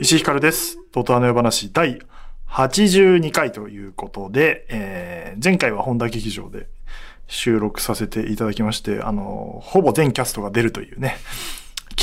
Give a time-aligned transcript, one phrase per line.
[0.00, 0.78] 石井ひかるです。
[0.92, 1.98] とうとうあの夜話第
[2.48, 6.66] 82回ということで、えー前回は本田劇場で
[7.26, 11.16] 収録させていただきまして、あの、ほぼ全キャストが出るというね、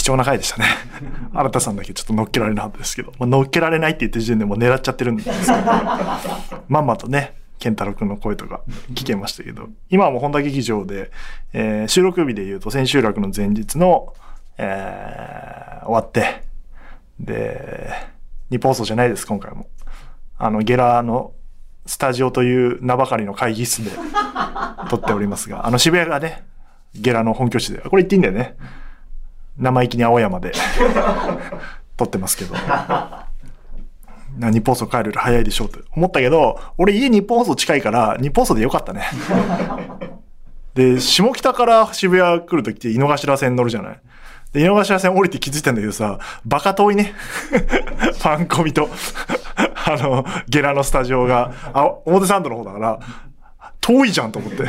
[0.04, 0.66] 貴重な回でしたね。
[1.32, 5.64] 新田さんだけちょっと乗っけられなかったですけど、まあ、乗っけられないって言って時点でもう狙っちゃってるんですけど、
[6.68, 8.60] まんまとね、健太郎くんの声とか
[8.94, 11.10] 聞けましたけど、今はもう本田劇場で、
[11.54, 14.14] えー収録日で言うと千秋楽の前日の、
[14.58, 16.44] えー終わって、
[17.22, 17.90] で、
[18.50, 19.68] 日放送じゃないです、今回も。
[20.38, 21.32] あの、ゲラの
[21.86, 23.92] スタジオという名ばかりの会議室で
[24.90, 26.44] 撮っておりますが、あの渋谷がね、
[26.94, 28.58] ゲラの本拠地で、これ言っていいんだよね。
[29.58, 30.52] 生意気に青山で
[31.98, 32.56] 撮ってますけど。
[34.38, 39.04] な日本放送帰るより早いでしょうって思ったけど、俺家日本放送近いから、日本放送でよかったね。
[40.74, 44.00] で、下北から渋谷来るときって井の頭線乗るじゃない。
[44.54, 47.14] で、井の頭線降りて気づいたんだけどさ、バカ遠いね。
[47.52, 48.90] ファンコミと、
[49.86, 53.00] あの、ゲラのスタジオが、あ、表参道の方だから、
[53.82, 54.64] 遠いじゃんと思って。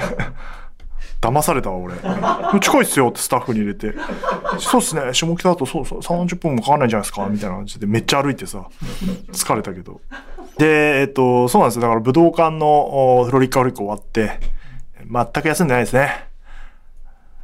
[1.25, 1.95] 騙されたわ、俺。
[2.61, 3.95] 近いっすよってスタッフに入れて。
[4.59, 8.67] そうっすね、下北だとそうそう、30分もかかんないんじゃないですかみたいな感じでめっちゃ歩いてさ、
[9.33, 10.01] 疲れたけど。
[10.59, 11.83] で、えっと、そうなんですよ。
[11.83, 14.39] だから武道館のフロリカフリック終わって、
[15.11, 16.29] 全く休んでないですね。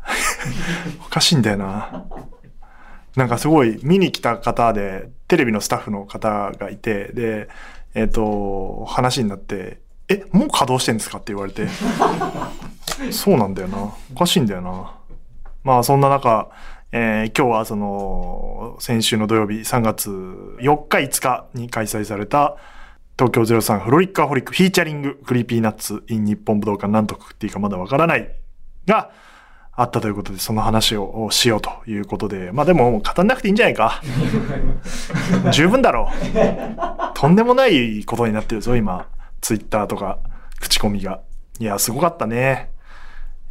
[1.07, 2.05] おかしいんだよな。
[3.17, 7.49] なんかすごい見に来た方で、テレビのスタッフの方がいて、で、
[7.95, 11.19] えっ、と、話になって、え、もう稼働してんですか？
[11.19, 11.67] って言われて。
[13.11, 13.95] そうなんだよな。
[14.15, 14.95] おかしいんだよな。
[15.65, 16.49] まあそんな中、
[16.93, 22.57] えー今日はその、先週の土曜日3月4日5日に開催された
[23.19, 28.35] 東京03 FROLIC A HOLIC featuring Creepy Nuts in 日本武道館なんと括っていいかまだわからない
[28.87, 29.11] が
[29.73, 34.01] あったということでその話をしようということでまあでももう語んなくていいんじゃないか。
[35.53, 37.15] 十分だろう。
[37.15, 39.07] とんでもないことになってるぞ今。
[39.43, 40.19] ツイッターとか
[40.59, 41.21] 口コミが。
[41.59, 42.71] いやすごかったね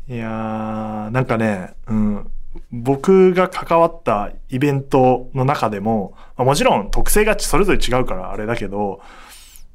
[0.09, 2.31] いやー、なんかね、うん、
[2.71, 9.01] 僕が関わったイベントの中でも、まあもちろん特性がそれぞれ違うからあれだけど、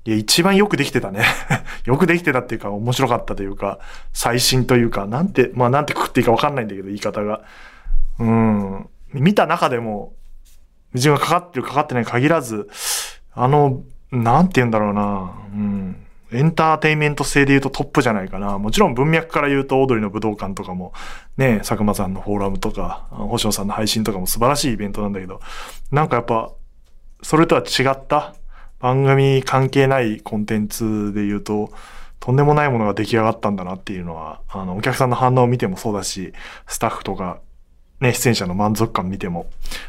[0.04, 1.24] いや、一番よくできてたね。
[1.86, 3.78] よくできてたっていうか、面白かったというか、
[4.12, 7.42] 最新というか、なんて、まあなんてくくっていいかわかんないんだけど、言い方が。
[8.18, 8.88] うん。
[9.12, 10.14] 見た中でも、
[10.94, 12.68] 自分がかかってるかかってない限らず、
[13.34, 15.30] あの、なんて言うんだろうな。
[15.52, 15.96] うん。
[16.32, 18.58] エンターテインメント性で言うとトップじゃないかな。
[18.58, 20.92] もちろん文脈から言うと、オードリーの武道館とかも、
[21.36, 25.40] ね、佐久間さんのフォーラムとか、星野さんの配信とかも素晴らしいイベントなんだけど、
[25.90, 26.50] なんかやっぱ、
[27.22, 28.34] それとは違った
[28.80, 31.70] 番組関係ないコンテンツで言うと、
[32.20, 36.32] とんでもないものが出来上がったんだなっていうのは、あの、お客さんの反応を見てもそうだし、
[36.66, 37.38] スタッフとか、
[38.00, 39.46] ね、出演者の満足感見ても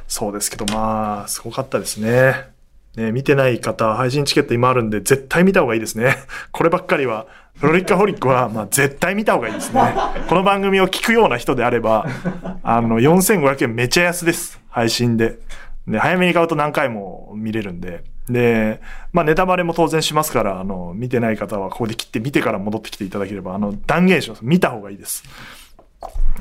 [0.07, 2.54] そうですけど、まあ、すごかったですね。
[2.97, 6.15] ね、見てない方、配信チケット今あるんで、絶対見た方がいいですね。
[6.51, 9.81] こればっかりは、フロリッカホリックは、まあ、絶対見た方がいいですね。
[10.27, 12.05] この番組を聞くような人であれば、
[12.63, 14.61] あの、4500円めちゃ安です。
[14.69, 15.39] 配信で。
[15.87, 18.03] で、早めに買うと何回も見れるんで。
[18.29, 18.81] で、
[19.13, 24.39] まあ、ネタバレも当然しますから、あの、見てない方はここで切って見てから戻ってきていただければ、あの、断言します。
[24.43, 25.23] 見た方がいいです。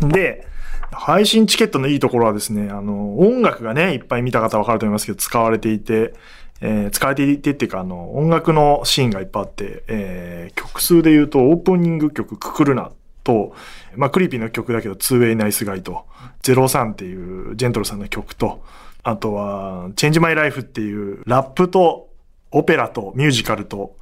[0.00, 0.46] で、
[0.92, 6.14] 配信チケットのいいところはですね、あの、音楽がね、いっぱい見た方わかると思いますけど、使われていて、
[6.66, 12.90] えー使われていてっていうか、あの、音楽のシーンがいっぱいあって、えー曲数で言うと、オープニング曲、くくるな
[13.22, 13.54] と、
[13.96, 16.04] まあ、 Creepy の曲だけど、 two-way nice guy と、
[16.42, 18.62] 03っていうジェントルさんの曲と、
[19.02, 22.08] あとは、 change my life っていう、ラップと、
[22.50, 23.96] オペラと、ミュージカルと、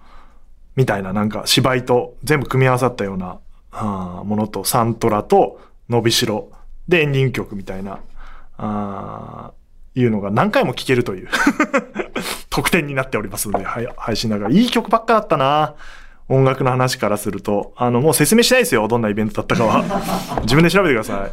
[0.77, 3.39] みたいななんか芝居と全部組み合わさったような
[3.73, 6.51] あものとサントラとのびしろ
[6.89, 8.01] でエンディング曲みたいな
[8.57, 9.53] あ
[9.95, 11.29] いうのが何回も聴けるという。
[12.53, 15.75] 特典になっておりますので、はい、配信ながらいい曲ばっかだったな
[16.29, 18.87] 音楽の話からすると、あの、もう説明しないですよ。
[18.89, 19.83] どんなイベントだったかは。
[20.43, 21.31] 自分で調べてください。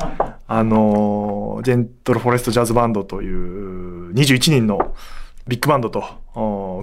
[0.47, 4.93] あの、 Gentle Forest Jazz Band という21人の
[5.47, 6.03] ビッグバンドと、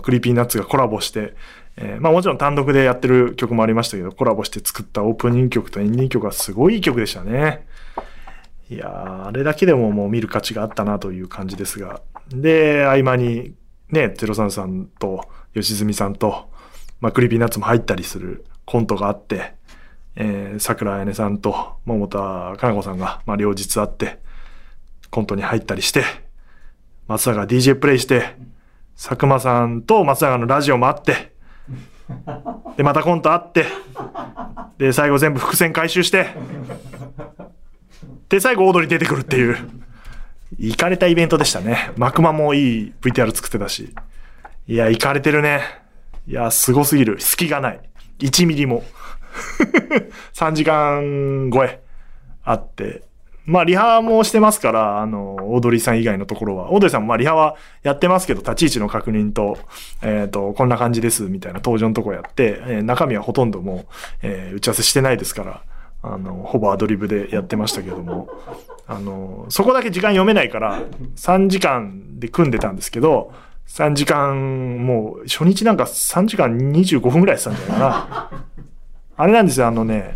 [0.03, 1.35] Creepy Nuts がコラボして、
[1.79, 7.67] えーまあもちろん単独でやってる曲もありましたけど、コラボして作ったオープニング曲とエンディング曲がすごいいい曲でしたね。
[8.71, 12.01] いやー、あれだけでももう見る価値があったなという感じですが。
[12.31, 13.55] で、合間に、
[13.91, 16.51] ね、ゼロサンさんと、吉住さんと、
[17.01, 19.55] まあ、 Creepy Nuts も入ったりするコントがあって、
[20.17, 22.19] えー、佐倉綾音さんと百田
[22.59, 24.19] 夏菜子さんが、まあ、両日あって、
[25.11, 26.05] コントに入ったりして、
[27.07, 28.35] 松永が DJ プレイして、
[28.97, 31.33] 佐久間さんと松永のラジオもあって、
[32.77, 33.67] で、またコントあって、
[34.79, 36.29] で、最後全部伏線回収して、
[38.29, 39.57] で、最後オードリー出てくるっていう、
[40.59, 41.93] 行かれたイベントでしたね。
[41.97, 43.95] マクマもいい VTR 作ってたし。
[44.69, 45.63] いや、行かれてるね。
[46.27, 47.21] いや、すごすぎる。
[47.21, 47.81] 隙がない。
[48.21, 48.83] 1ミリも。
[50.35, 51.81] 3時間超え
[52.45, 53.03] あって。
[53.45, 56.73] まあ、リハもしてますから、あの、オードリーさん以外のところは。
[56.73, 57.55] オードリーさんもまあ、リハは
[57.85, 59.57] やってますけど、立ち位置の確認と、
[60.03, 63.87] えっ、と、こんな感じです、みたいな登場のとこやって、えー中身はほとんどもう、
[64.23, 65.63] えー打ち合わせしてないですから、
[66.15, 68.29] あの、ほぼアドリブでやってましたけども、
[68.87, 70.83] あの、そこだけ時間読めないから、
[71.17, 73.33] 3時間で組んでたんですけど、
[73.69, 78.31] 3時間、もう、初日なんか3時間25分ぐらいやってたんじゃないかな。
[79.17, 80.15] あれなんですよ、あのね、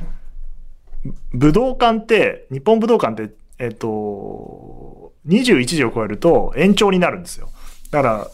[1.33, 7.51] 武道館って、日本武道館って、えっと、21時を超えると延長になるんですよ。
[7.91, 8.27] だから、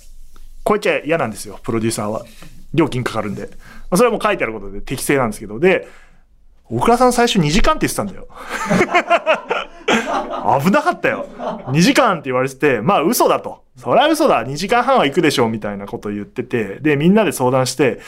[0.67, 2.25] 超えちゃ嫌なんですよ、プロデューサーは。
[2.75, 3.43] 料金かかるんで。
[3.43, 3.49] ま
[3.93, 5.89] あそれはもう書いてあることで適正なんですけど、で、
[6.71, 8.27] 大倉さん最初2時間って言ってたんだよ。
[10.61, 11.27] 危なかったよ。
[11.39, 13.63] 2時間って言われてて、まあ嘘だと。
[13.77, 14.45] そりゃ嘘だ。
[14.45, 18.01] 2時間半は行くでしょうみたいなこと言ってて、で、みんなで相談して、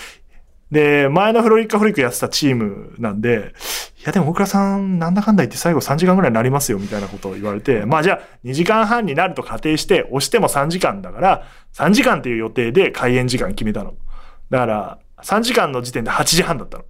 [0.70, 3.54] で、前のフロリッカフリックやってたチームなんで、
[4.00, 11.44] いやでも大倉さんなんだかんだ言って最後3時間ぐらいになりますよみたいなことを言われて、まあじゃあ2時間半になると仮定して、押しても3時間だから、
[11.74, 13.94] 3時間っていう予定で開演時間決めたの。
[14.50, 16.84] だから、3時間の時点で8時半だったの。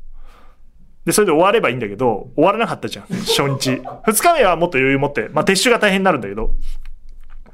[1.08, 3.80] で、それで終わればいいんだけど、終わらなかったじゃん、初日。
[3.80, 6.50] 2日目はもっと余裕持って、まあ撤収が大変になるんだけど。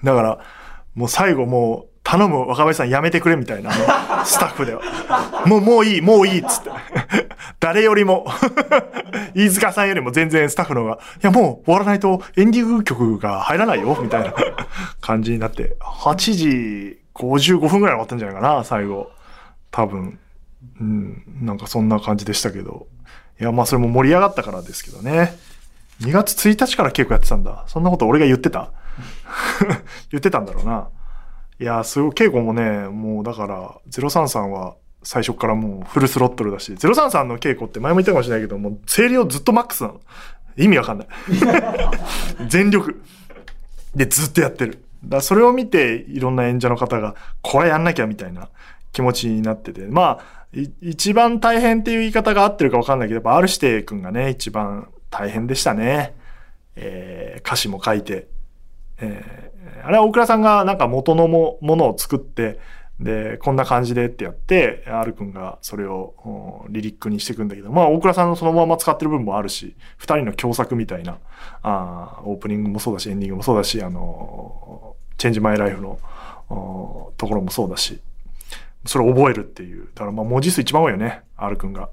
[0.02, 0.40] だから、
[0.96, 3.70] もう最後もう、頼む若林さんやめてくれみたいな、
[4.24, 4.82] スタッフでは。
[5.46, 6.70] もう、もういい、もういいっつって。
[7.60, 8.26] 誰よりも、
[9.36, 14.34] 飯塚さんよりも全然スタッフの方が、いやもう終わらないとエンディング曲が入らないよ、みたいな
[15.00, 19.12] 感じになって、8時55分ぐらい終わったんじゃないかな、最後。
[19.70, 20.18] 多分。
[20.80, 22.88] うん、なんかそんな感じでしたけど。
[23.40, 25.36] いや、まあそれも盛り上がったからですけどね。
[26.00, 27.64] 2月1日から稽古やってたんだ。
[27.68, 28.70] そんなこと俺が言ってた？
[30.10, 30.88] 言ってたんだろうな。
[31.60, 40.00] いや、すごい、稽古もね、もうだから、033は最初からもうフルスロットルだし、033の稽古って前も言ったかもしれないけど、もう声量ずっとマックスなの。
[40.56, 41.08] 意味わかんない。
[42.48, 43.02] 全力。
[43.94, 44.84] で、ずっとやってる。
[45.04, 48.48] だそれを見て、いろんな演者の方が、これやんなきゃみたいな
[48.92, 49.86] 気持ちになってて。
[49.86, 50.43] まあ、い
[50.80, 56.14] 一番大変っていう言い方が合ってるかわかんないけど、やっぱ R 指定君がね、一番大変でしたね。
[56.76, 58.28] えー歌詞も書いて、
[58.98, 59.54] えー
[59.84, 62.58] あれは大倉さんがなんか元のもものを作って、
[63.00, 71.18] で、こんな感じでってやって、R 君がそれをリリックにしていくんだけど、まあ大倉さんのそのまま使ってる部分もあるし、二人の共作みたいな、
[71.62, 75.98] あオープニングもそうだし、エンディングもそうだし、あのー、チェンジマイライフの
[77.16, 78.00] ところもそうだし、
[78.86, 79.88] それを覚えるっていう。
[79.94, 81.90] だからまあ文字数一番多いよね、R 君が。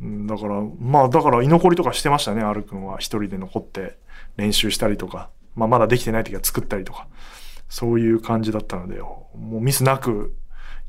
[0.00, 3.98] うんだから、まあだから居残りとかしてましたね、R 君は一人で残って
[4.36, 7.06] 練習したりとか、まあまだできてない時は作ったりとか、
[7.68, 10.34] そういう感じだったので、もうミスなく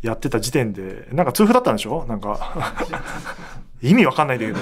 [0.01, 2.05] やってた時点で、なんか痛風だったんでしょ？
[2.07, 2.75] なんか、
[3.81, 4.59] 意味わかんないんだけど、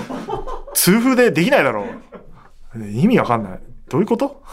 [0.74, 1.86] 痛風でできないだろ
[2.76, 2.88] う。
[2.88, 3.60] 意味わかんない。
[3.90, 4.44] どういうこと？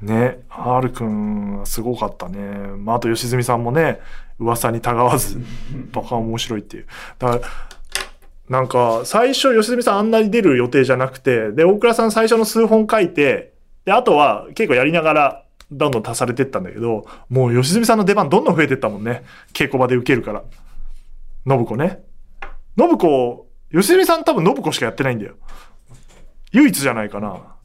[0.00, 2.38] ね、R 君はすごかったね。
[2.78, 4.00] まあ、あと吉住さんもね、
[4.38, 5.40] 噂にたがわず、
[5.92, 6.86] バカ面白いっていう。
[7.18, 7.40] だから、
[8.48, 13.54] なんか、最初吉住さんあんなに出る予定じゃなくて、で、大倉さん最初の数本書いて、
[13.84, 15.42] で、あとは結構やりながら、
[15.72, 19.24] どんどん足されてったんだけど、もう吉住さんの出番どんどん増えてったもんね。
[19.52, 20.44] 稽古場で受けるから。
[21.46, 22.04] 信子ね。
[22.78, 25.34] 信子、吉住さん多分信子しかやってないんだよ。
[26.52, 27.55] 唯一じゃないかな。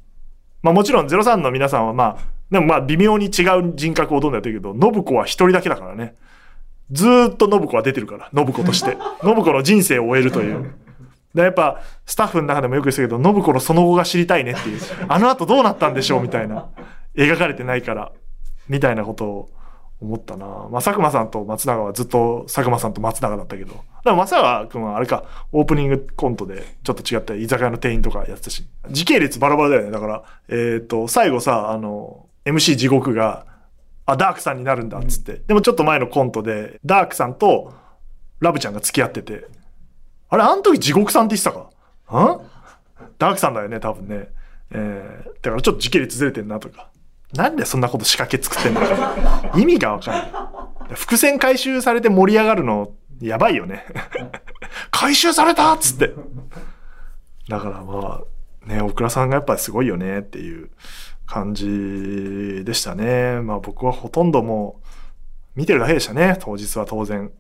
[0.62, 2.18] まあもちろん03の皆さんはまあ、
[2.50, 6.15] でもまあ微妙に違う人格をどんどんやってるけど、信子は一人だけだからね。
[6.91, 8.98] ずっと信子は出てるから、信子として。
[9.24, 10.74] 信子の人生を終えるという。
[11.34, 14.80] で、やっぱ、スタッフの中でもよく言ってたけど、信子のその後が知りたいねっていう。
[15.08, 16.68] あの後どうなったんでしょうみたいな。
[17.15, 18.12] 描かれてないから。
[18.68, 19.50] みたいなことを
[20.01, 20.46] 思ったな。
[20.46, 23.75] まあ、佐久間さんと松永はずっと佐久間さんと松永だったけど。
[24.03, 28.65] でも松永君はあれか、オープニングコントでちょっと違った居酒屋の店員とかやってたし。
[28.89, 29.91] 時系列バラバラだよね。
[29.91, 33.46] だから、えっ、と、最後さ、あの、MC 地獄が、
[34.05, 35.41] あ、ダークさんになるんだっつって。
[35.48, 37.74] でもちょっと前のコントで、ダークさんと
[38.39, 39.48] ラブちゃんが付き合ってて、
[40.29, 42.20] あれ、あの時地獄さんって言ってたか？
[42.20, 42.41] ん
[43.20, 44.29] ダークさんだよね、多分ね。
[44.72, 46.89] えー、だからちょっと時系列ずれてんなとか。
[47.34, 48.81] なんでそんなこと仕掛け作ってんの。
[49.55, 50.20] 意味がわかんな
[50.91, 50.96] い。
[50.96, 52.91] 伏線回収されて盛り上がるの、
[53.22, 53.86] やばいよね。
[54.92, 56.13] 回収されたっつって。
[57.48, 60.70] だからまあ、ね、大倉さんがやっぱりすごいよねっていう
[61.25, 63.42] 感じでしたね。
[63.42, 64.88] まあ僕はほとんどもう
[65.56, 67.32] 見てるだけでしたね、当日は当然。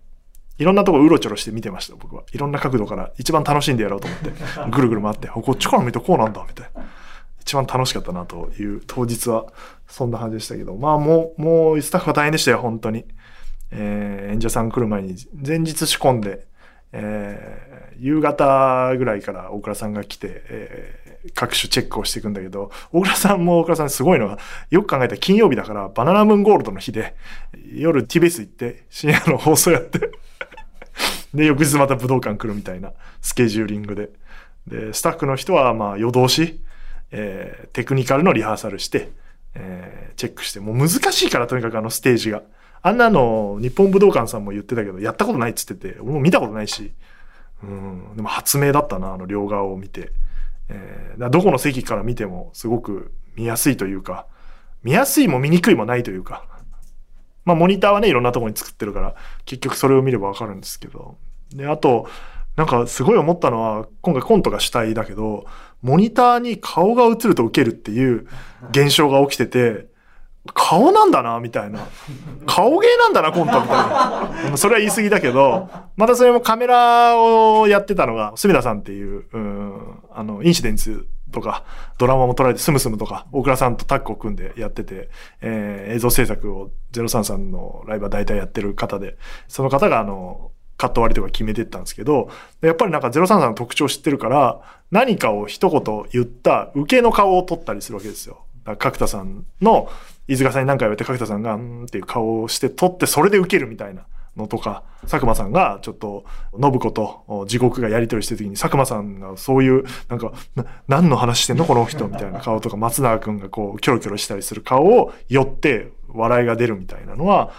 [0.57, 2.23] いろんなとこうろちょろして見てました、僕は。
[2.33, 4.31] いろんな角度から一番楽しんでやろうと思って、
[4.69, 6.83] ぐるぐる回って、こっちから見てこうなんだ、みたいな。
[7.39, 9.47] 一番楽しかったなという当日は
[9.87, 13.05] そんな感じでしたけど、まあもう、もうスタッフは大変でしたよ、本当に。
[13.71, 16.45] えー、演者さん来る前に前日仕込んで、
[16.93, 27.15] えー、夕方ぐらいから大倉さんが来て、えー、各種チェックをしていくんだけど、大倉さんも大倉さんすごいのは、よく考えたら金曜日だからバナナムーンゴールドの日で、
[27.73, 30.11] 夜 TBS 行って深夜の放送やって
[31.33, 34.09] で、翌日また武道館来るみたいなスケジューリングで。
[34.67, 36.59] で、スタッフの人はまあ夜通し、
[37.11, 39.11] えー、テクニカルのリハーサルして、
[39.55, 42.43] えー、チェックして、もう難しいからとにかくあのステージが。
[42.83, 46.93] あんなの日本武道館さんも言ってたけど、やったことないっつってて、俺も見たことないし、
[47.63, 50.11] うん、でも発明だったな、あの両側を見て。
[50.69, 54.25] えー、どこの席から見てもすごく見やすいというか、
[54.83, 56.45] 見やすいも見にくいもないというか、
[57.45, 61.17] まあモニターはね、いろんなとこに作ってるから、結局それを見ればわかるんですけど。
[61.53, 62.07] で、あと、
[62.55, 65.45] なんかすごい思ったのは、今回コントが主体だけど、
[65.81, 68.27] モニターに顔が映ると受けるっていう
[68.71, 69.87] 現象が起きてて、
[70.53, 71.87] 顔なんだな、みたいな。
[72.47, 74.57] 顔芸なんだな、コントみたいな。
[74.57, 81.63] それは言い過ぎだけど、またそれもカメラをやってたのが、隅田さんっていう、うん、あの、インシデンツとか、
[81.99, 85.09] ドラマも撮られて、スムスムとか、大倉さんとタッグを組んでやってて、
[85.41, 89.17] えー、映像制作を033のライブは大体やってる方で、
[89.47, 92.29] その方があの、カット割りとか決めてったんですけど、
[92.61, 98.45] やっぱりなんか033の特徴を知ってるから、何かを一言言った受けの顔を撮ったりするわけですよ。
[98.63, 99.89] 角田さんの
[100.27, 104.05] 飯塚さんに何回言われて角田さんが、うんっていう顔をして撮って、それで受けるみたいな
[104.37, 106.23] のとか、佐久間さんがちょっと、
[106.59, 110.31] 信子と地獄がやり取りしてる時に、佐久間さんがそういう、なんか、
[110.87, 117.51] 何の話してんのこの人みたいな顔とか、松永くんがこう、キョロキョロしたりする顔を寄って笑いが出るみたいなのは、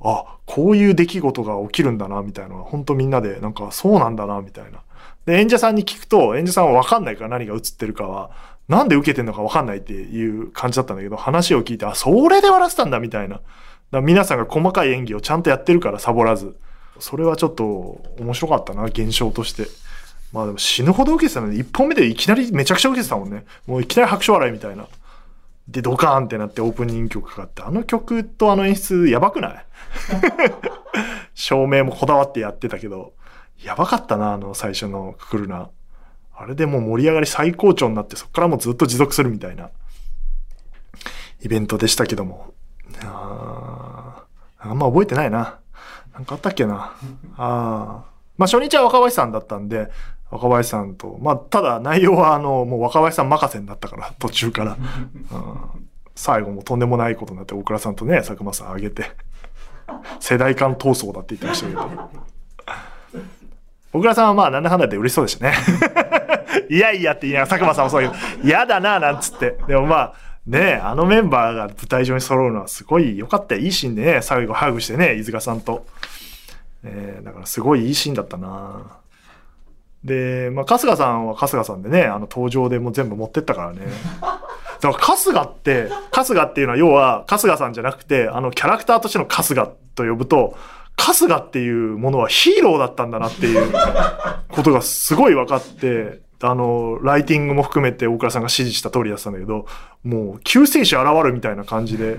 [0.00, 4.80] あ、こういう出来事が起きるんだな、みたいなのは、本当みんなで、なんか、そうなんだな、みたいな。
[5.26, 8.30] で、演者さんに聞くと、演者さんはわかんないから何が映ってるかは、
[8.68, 13.40] なんで受けてんのかわかんないっていう感じだったんだけど、話を聞いて、あ、それで笑ってたんだ、みたいな。
[13.90, 16.56] だ皆さんが細かい演技をちゃんとやってるから、サボらず。
[16.98, 17.64] それはちょっと
[18.20, 19.66] 面白かったな、現象として。
[20.32, 23.44] まあでも死ぬほど受けてたので、一本目でいきなりめちゃくちゃ受けてたもんね。
[23.66, 24.86] もういきなり拍手笑いみたいな。
[25.68, 29.66] で、ドカーンってなってオープニング曲かかって、あの曲とあの演出やばくない？
[31.34, 33.12] 照明もこだわってやってたけど、
[33.62, 35.68] やばかったな、あの最初のクルナ。
[36.42, 39.70] あれでもう盛り上がり最高潮になって、そこからもうずっと持続するみたいな
[41.40, 42.52] イベントでしたけども。
[43.04, 44.24] あ
[44.58, 45.60] あんま覚えてないな。
[46.12, 46.74] なんかあったっけな。
[46.76, 46.94] あ
[47.36, 48.04] あ。
[48.36, 49.88] まあ初日は若林さんだったんで、
[50.32, 54.76] 若林さんと、まあただ内容はあの、もう若林さん任せになったから、 途中から。
[56.16, 59.12] 最後もとんでもないことになって、大倉さんとね、佐久間さんあげて、
[60.18, 62.31] 世代間闘争だって言ってましたけど。
[63.92, 65.54] 小倉さんはまあなんだかんだで嬉しそうでしたね。
[66.70, 69.58] いやいやって言いながら佐久間さんもそういう、嫌だななんつって。
[69.66, 70.14] でもまあ、
[70.46, 75.86] ねあのメンバーが舞台上に揃うのはすごい良かったいいシーンでね、最後ハグしてね、飯塚さんと。
[76.84, 78.98] えー、だからすごいいいシーンだったな
[80.02, 83.80] で、まあ、春日さんは春日さんでね、あの登場でもう全部持ってったからね。
[84.20, 90.56] だから春日って、春日っていうのは要は春日さんじゃなくて、あのキャラクターとしての春日と呼ぶと、
[90.96, 93.72] 春日っていうものはヒーローだったんだなっていう
[94.48, 99.66] ことがすごい分かって、あの、ライティングも含めて大倉さんが指示した通りやったんだけど、
[100.02, 102.18] もう救世主現るみたいな感じで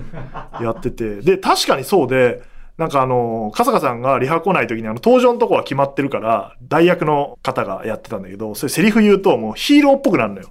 [0.60, 2.42] やってて、で、確かにそうで、
[2.78, 10.50] なんかあの、笠賀さんがリハ来ない時にあの、登場のとこは決まってるから、代役の方がやってたんだけど、それセリフ言うともうヒーローっぽくなるのよ。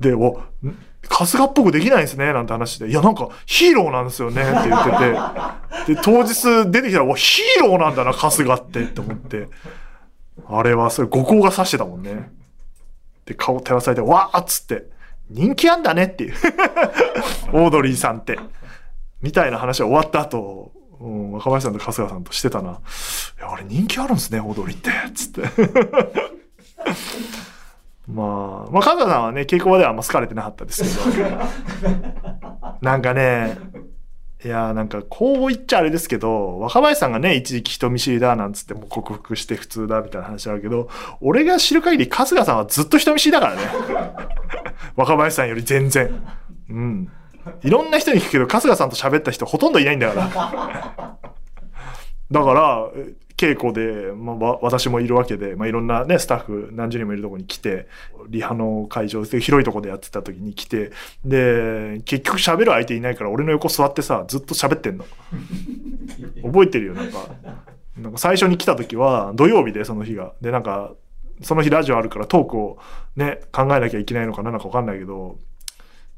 [0.00, 0.40] で、お、
[1.08, 2.88] 春日っぽくできないんですね、なんて話で。
[2.88, 4.90] いや、なんか、ヒーローなんですよね、って言って
[5.86, 5.94] て。
[5.94, 9.48] で、当日出てきたら、お、ヒーローなんだな、春日って、って思って。
[10.48, 12.30] あれは、それ、五光が指してたもんね。
[13.26, 14.86] で、顔照らされて、わーっつって、
[15.30, 16.34] 人気あんだねっていう。
[17.52, 18.38] オードリーさんって。
[19.22, 22.70] みたいな話が終わった後、うん、若林さんと春日さんとしてたな。
[22.70, 22.74] い
[23.40, 24.90] や、あれ人気あるんですね、オードリーって。
[25.14, 25.42] つって。
[28.06, 30.82] まあ、まあ、香川さんはね、稽古場ではあんま好かれてなかったです
[31.12, 31.30] けど。
[32.82, 33.56] なんかね、
[34.44, 40.90] いやなんかこう言っちゃあれですけど、若林さんがね、一時期人見知りだなんつっても克服して普通だみたいな話あるけど、
[41.22, 43.62] 俺が知る限り春日さんはずっと人見知りだからね。
[44.96, 46.22] 若林さんより全然。
[46.68, 47.10] うん。
[47.62, 50.28] いろんな人に聞くけど、春日さんと喋った人ほとんどいないんだから。
[52.30, 52.88] だから、
[53.36, 57.88] 稽稽古で、まあわ、私もいるわけで、まあ、いろんなね、スタッフ何十人もいるところに来て、
[58.28, 60.90] リハの会場で広いところでやってた時に来て、
[61.24, 65.04] で、結局喋る相手いないから俺の横座ってさ、ずっと喋ってんの。
[66.44, 67.28] 覚えてるよ、なんか。
[67.98, 70.32] なんか最初に来た時は土曜日でその日が。
[70.40, 70.92] で、なんか、
[71.42, 72.78] その日ラジオあるからトークを
[73.16, 75.38] ね、考えなきゃいけないのかななんかわかんないけど、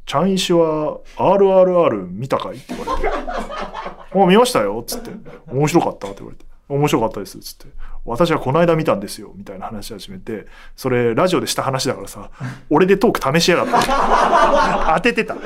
[0.05, 3.09] チャンイシは RRR 見たかいって言われて。
[4.15, 5.11] あ、見ましたよっつって。
[5.49, 6.56] 面白かったって言われて。
[6.69, 7.67] 面白かったですつって。
[8.05, 12.31] 私はこの間見たんですよみたいな話し始めて、それラジオでした話だからさ、
[12.71, 14.95] 俺でトーク試しやがった。
[14.97, 15.35] 当ててた。
[15.35, 15.39] い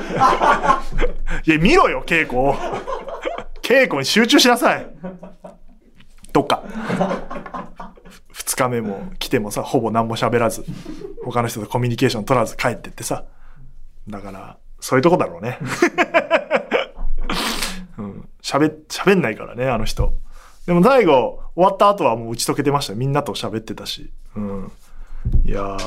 [1.49, 2.55] や、見ろよ、稽古を。
[3.61, 4.87] 稽古に集中しなさい。
[6.33, 6.63] とか。
[8.33, 10.65] 2日目も来てもさ、ほぼ何も喋らず、
[11.23, 13.25] 他の人とコミュニケーション取らず帰ってってさ。
[14.07, 15.59] だから、そういうとこだろうね。
[17.97, 18.29] うん。
[18.41, 20.13] 喋、喋んないからね、あの人。
[20.65, 22.93] でも最後、終わった後はもう打ち解けてました。
[22.93, 24.11] みんなと喋ってたし。
[24.35, 24.71] うん。
[25.45, 25.77] いや、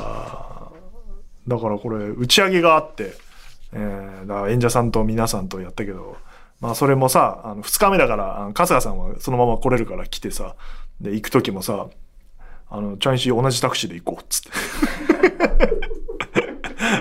[1.47, 3.15] だからこれ、打ち上げがあって、
[3.73, 6.17] えー、だから演者さんと皆さんとやったけど、
[6.61, 10.57] まあそれもさ、あの2日目だから、春日さんはそのまま来れるから来てさ、
[11.01, 11.89] で、行く時もさ、
[12.71, 14.51] あの、チャンシー同じタクシーで行こうっつって。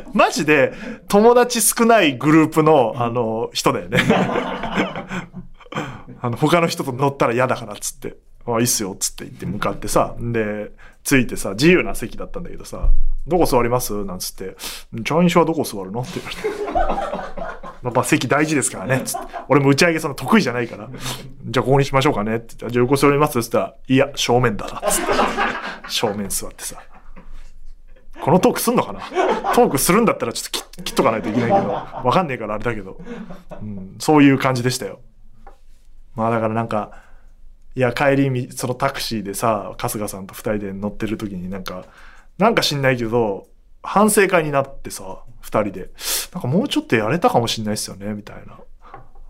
[0.13, 0.73] マジで
[1.07, 3.99] 友達少ないグループの、あの、人だよね。
[6.23, 8.15] あの、他の人と乗ったら嫌だからっつって、
[8.47, 10.71] あ、いいっすよっつって言って向かってさ、で、
[11.03, 12.91] 着いてさ、自由な席だったんだけどさ、
[13.27, 14.05] どこ座ります？
[14.05, 14.55] なんつって、
[15.03, 16.01] チャンシはどこ座るの？
[16.01, 17.83] って言われて。
[17.83, 19.01] まあ、席大事ですからね。
[19.03, 19.27] つって。
[19.49, 20.89] 俺も打ち上げその得意じゃないから。
[21.45, 22.37] じゃあここにしましょうかね。
[22.37, 23.39] って言ってじゃあ横座ります？
[23.39, 24.89] って言ったら、いや、正面だな。
[24.89, 25.11] つって。
[25.91, 26.77] 正面座ってさ。
[28.21, 29.01] このトークすんのかな
[29.53, 32.97] トークするんだったらちょっと切切っとかないといけないけど、わかんねえからあれだけど、
[33.61, 35.01] うん、そういう感じでしたよ。
[36.15, 36.91] まあだからなんか、
[37.75, 41.85] いや、帰り、そのタクシーでさ、春日さんと二人で乗ってる時になんか、
[42.37, 43.47] なんか知んないけど、
[43.81, 45.89] 反省会になってさ、二人で、
[46.33, 48.59] なんかもうちょっとやれたかもしんないっすよね、みたいな。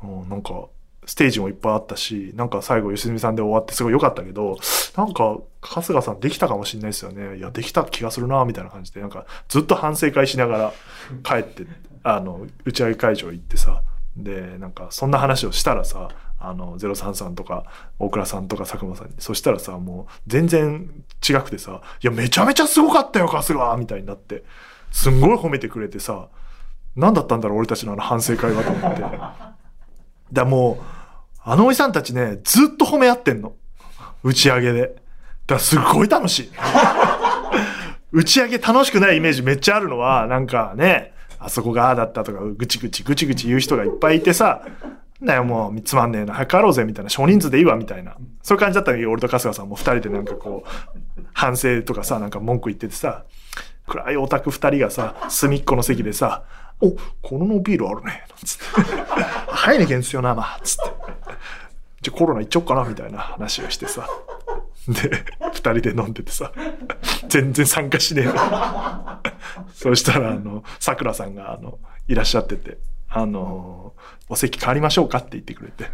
[0.04, 0.68] うん、なんか、
[1.06, 4.58] ステージもいっぱいあったし、なんか最後、良純さんで終わってすごい良かったけど、
[4.96, 7.38] なんか、春日さんできたかもしんないですよね。
[7.38, 10.74] いや、できた気がするな、みたいな感じで、なんか、ずっと反省会しながら
[11.24, 11.66] 帰って、
[12.04, 13.82] あの、打ち上げ会場行ってさ、
[14.16, 16.10] で、なんか、そんな話をしたらさ、
[16.46, 17.64] あの、033とか、
[18.00, 24.44] 大倉さんとか佐久間さんに、そしたらさ、もう、全然違くてさ、いや、めちゃめちゃすごかったよ、春日みたいになって、
[24.92, 26.28] すんごい褒めてくれてさ、
[26.98, 29.04] 何だったんだろう、俺たちのあの反省会はと思って。
[30.34, 30.84] だもう、
[31.46, 33.54] あのおじさんたちね、ずっと褒め合ってんの。
[34.22, 34.82] 打ち上げで。
[34.82, 34.96] だか
[35.56, 36.52] らすごい楽しい。
[38.12, 44.66] 打ち上げ楽しくないイメージめっちゃあるのは、なんかね、あそこがああだったとか、ぐちぐちぐちぐち言う人がいっぱいいてさ、
[45.22, 48.16] だよもうつまんねえな、早く帰ろうぜみたいな、少人数でいいわみたいな。
[48.42, 53.24] そういう感じだったんだけど、俺と春日さんも二人でなんかこう、反省とかさ、なんか文句言っててさ、
[53.88, 56.44] 暗いオタク二人がさ、隅っこの席でさ、
[56.82, 58.64] お、このビールあるね、なんつって。
[59.48, 60.92] ハイネケンですよな、まあ、つって。
[62.02, 64.08] じゃあコロナ行っちゃおっかな、みたいな話をしてさ。
[64.88, 66.52] で、二人で飲んでてさ、
[67.30, 68.34] 全然参加しねえの。
[69.74, 72.78] そしたら、あの、桜さんが、あの、いらっしゃってて、
[73.16, 73.94] あの、
[74.28, 75.86] お席変わりましょうかって言ってくれて、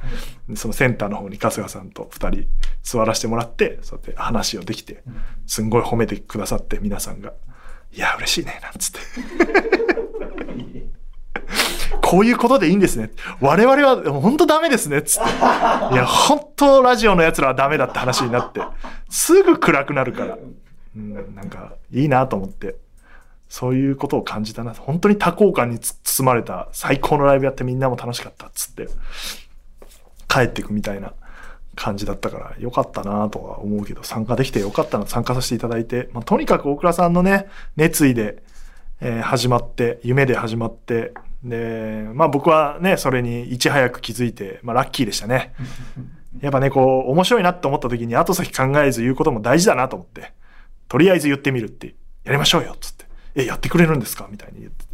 [0.55, 2.47] そのセンターの方に春日さんと二人
[2.81, 5.03] 座らせてもらって、そうやって話をできて、
[5.45, 7.33] すんごい褒めてくださって、皆さんが。
[7.91, 8.99] いや、嬉しいね、なんつって。
[12.01, 13.11] こういうことでいいんですね。
[13.41, 15.01] 我々は本当ダメですね。
[15.01, 15.29] つって。
[15.29, 18.61] いや、本当ラジオの奴らはダメだって話になって。
[19.09, 20.37] すぐ暗くなるから。
[20.95, 22.77] うん、なんか、いいなと思って。
[23.49, 24.73] そういうことを感じたな。
[24.73, 28.87] 本当に多幸感に包まれた最高のライブやってみんなも楽しかったっつって。
[30.29, 31.13] 帰ってくみたいな
[31.75, 36.09] 感じだったから、よかったなとは思うけど、参加できてよかったな、参加させていただいて。
[36.13, 38.43] まあ、とにかく大倉さんのね、熱意で、
[39.01, 45.53] えー始まって、夢で始まって、で、まあ僕はね、それにいち早く気づいて、まあラッキーでしたね。
[46.41, 50.33] やっぱね、こう、面白いなって思った時に後先考えず言うことも大事だなと思って、
[50.87, 53.05] とりあえず言ってみるって、やりましょうよ、つって。
[53.35, 54.27] え、やってくれるんですか？
[54.29, 54.89] みたいに言ってて。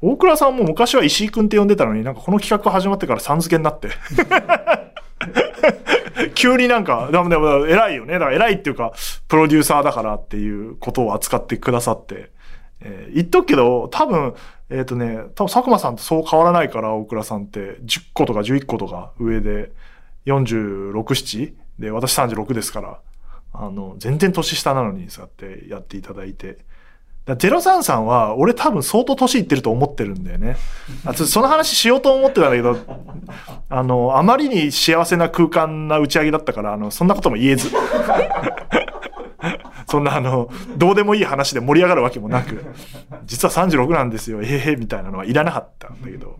[0.00, 3.88] 大倉さんも昔は石井くんって呼んでたのになんかこの企画始まってからさん付けになって。
[6.34, 8.14] 急になんか、でもでも偉いよね。
[8.14, 8.92] だから偉いっていうか、
[9.28, 12.30] プロデューサーだからっていうことを扱ってくださって。
[12.80, 14.34] えー言っとくけど、多分、
[14.70, 19.70] えっ、とね、多分佐久間さんとそう変わらないから、大倉さんって、10個とか11個とか上で、
[20.26, 21.54] 46、7?
[21.78, 23.00] で、私36ですから、
[23.52, 26.58] あの、全然年下なのに、そうやってやっていただいて、
[27.24, 30.56] だ033は、俺多分相当年いってると思ってるんだよね。
[31.06, 32.76] あその話しようと思ってたんだけど、
[33.70, 37.70] あの、あまりに幸せな空間な打ち上げだったから、あの、そんなことも言えず。
[39.88, 42.64] そんなあの、どうでもいい話で盛り上がるわけもなく、
[43.24, 46.38] 実は36なんですよ、ええみたいなのはいらなかったんだけど。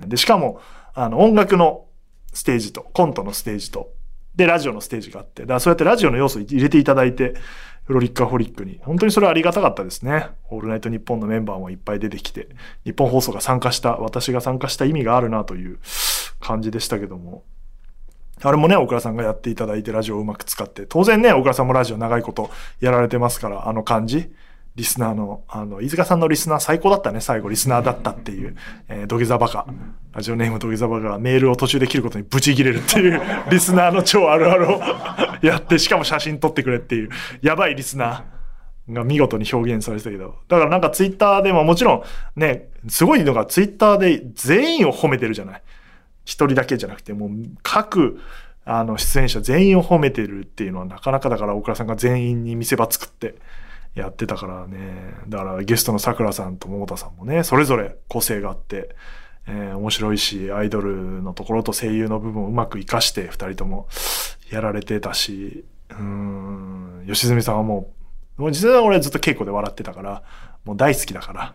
[0.00, 0.60] で、しかも、
[0.94, 1.86] あの、音楽の
[2.32, 3.90] ステージと、コントのステージと、
[4.36, 7.34] で、ラジオのステージがあって、だからそうやってラジオの要素入れていただいて、
[7.90, 8.78] フロリッカホリックに。
[8.84, 10.28] 本当にそれはありがたかったですね。
[10.48, 12.46] オールナイトニッポンのメンバーもいっぱい出てきて、
[12.84, 15.80] 日本放送が参加した、私が参加した意味があるなという
[16.38, 17.42] 感じでしたけども。
[18.42, 24.32] あれもね、大倉さんがやっていただいてラジオをうまく使って、当然ね、大倉さんもラジオ長いことやられてますから、あの感じ。
[24.80, 28.56] リスナーの、あの、飯塚さんのリスナー最高だったね、最後リスナーだったっていう、
[28.88, 29.66] えー、土下座バカ。
[30.14, 33.20] ラジオネーム土下座バカがメールを途中で切ることにブチ切れるっていう、
[33.52, 34.80] リスナーの超あるあるを
[35.42, 37.10] やって、しかも写真撮ってくれっていう、
[37.42, 40.36] やばいリスナーが見事に表現されてたけど。
[40.48, 41.96] だからなんかツイッターでももちろ
[42.36, 45.62] んね、すごいのがツイッターで全員を褒めてるじゃない。
[46.24, 47.30] 一人だけじゃなくて、もう
[47.62, 48.18] 各、
[48.64, 53.34] あの、出演者全員を褒めてるっていうのはなかなかだから大倉さんが全員に見せ場作って
[53.94, 55.14] やってたからね。
[55.28, 58.94] だからゲストの桜さんと桃田さんもね、それぞれ個性があって、
[59.46, 63.88] えー、面白いし、アイドルのところと声優の部分をうまく活かして二人とも
[64.50, 67.92] やられてたし、うん、吉住さんはも
[68.38, 70.22] う、もう実際俺ずっと稽古で笑ってたから、
[70.64, 71.54] もう大好きだから、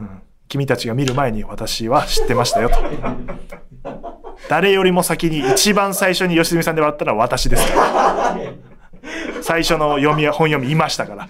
[0.00, 2.76] うん、君たちが見る前に私は知ってましたよと。
[4.48, 8.36] 誰よりも先に一番最初に吉住さんで笑ったのは私ですから。
[9.46, 11.28] 最初の読みや本読みいましたから。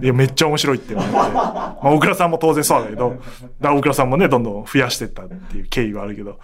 [0.00, 1.02] いや、めっちゃ面白いってって。
[1.04, 3.20] まあ、大倉さんも当然そうだけど、
[3.60, 6.38] だ大倉さんもね、どんどん増やしてったっていう経緯はあるけど、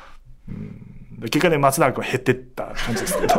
[0.49, 3.35] うん、結果ね、松永君は減ってった感じですけど。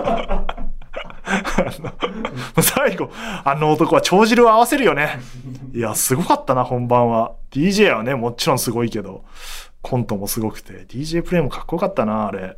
[2.61, 3.11] 最後、
[3.43, 5.19] あの男は帳汁を合わせるよね。
[5.73, 7.33] いや、すごかったな、本番は。
[7.51, 9.25] DJ はね、もちろんすごいけど、
[9.81, 12.57] コントもすごくて、DJ プレイもかっこよかったな、あれ。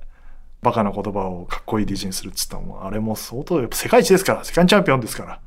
[0.61, 5.39] バカな言葉をかっこいい DJ にするっつったのも、あれも相当、やっぱ世界一ですから、世界チャンピオンですから。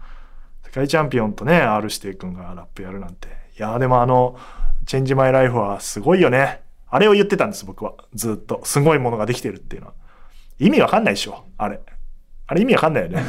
[0.64, 3.28] 世界チャンピオンとね、R 指定君がラップやるなんて。
[3.58, 4.36] いやでもあの、
[4.86, 6.62] チェンジマイライフはすごいよね。
[6.88, 7.92] あれを言ってたんです、僕は。
[8.14, 8.60] ずっと。
[8.64, 9.94] すごいものができてるっていうのは。
[10.58, 11.80] 意味わかんないでしょ、あれ。
[12.46, 13.22] あれ意味わかんないよね。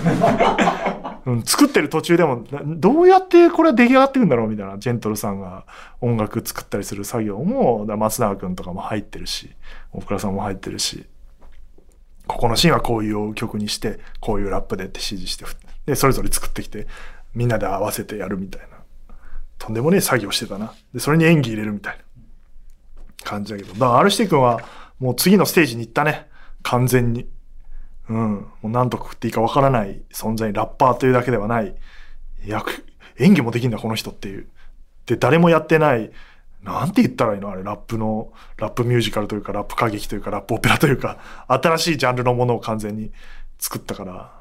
[1.26, 5.66] うん、作ってる途中でも、どうやってこれは出来上がってくんだろうみたいな、ジェントルさんが
[6.02, 9.56] 音楽作ったりする作業も、松永くんとかも入ってるし、
[9.94, 11.06] 大倉さんも入ってるし、
[12.28, 15.46] ここのシーンはこういう曲にして、こういうラップでって指示して、
[15.86, 16.88] で、それぞれ作ってきて、
[17.34, 18.68] みんなで合わせてやるみたいな。
[19.58, 20.74] とんでもねえ作業してたな。
[20.94, 22.04] で、それに演技入れるみたいな
[23.24, 23.74] 感じだけど。
[23.74, 24.62] だから、アルシティ君は
[25.00, 26.28] もう次のステージに行ったね。
[26.64, 27.28] 完全に。
[28.10, 28.34] うん。
[28.34, 31.76] もう何と食っていいかわからない存在、ラッパーというだけではない。
[32.46, 32.86] 役、
[33.18, 34.48] 演技もできんだ、この人っていう。
[35.06, 36.12] で、誰もやってない、
[36.64, 37.50] なんて言ったらいいの？
[37.50, 43.12] あれ、ラップの、ラップミュージカルというか、ラップ歌劇というか、ラップオペラというか、新しいジャンルのものを完全に
[43.60, 44.32] 作ったから、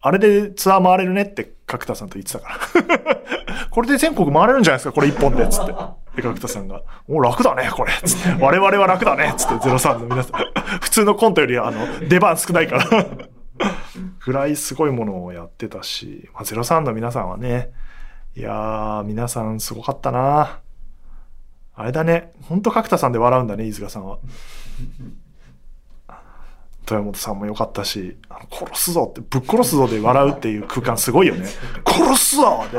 [0.00, 2.48] あれでツアー回れるねって角田さんと言ってたか
[2.94, 3.66] ら。
[3.70, 4.92] これで全国回れるんじゃないですか？
[4.92, 5.72] これ一本で、つって。
[6.14, 8.42] で、角田さんが、もう楽だね、これ、つって。
[8.42, 10.40] 我々は楽だね、つって、03の皆さん。
[10.80, 12.84] 普通のコントより、あの、出番少ないから。
[14.24, 17.70] ぐらいすごいものをやってたし、まあ、03の皆さんはね、
[18.36, 20.60] いやー、皆さんすごかったな
[21.76, 22.32] あれだね。
[22.42, 24.18] ほんと角田さんで笑うんだね、飯塚さんは。
[26.82, 28.16] 豊本さんも良かったし、
[28.50, 31.46] 殺すぞって、ぶっ殺すぞで笑うっていう空間すごいよね。
[31.84, 32.78] 殺すぞで、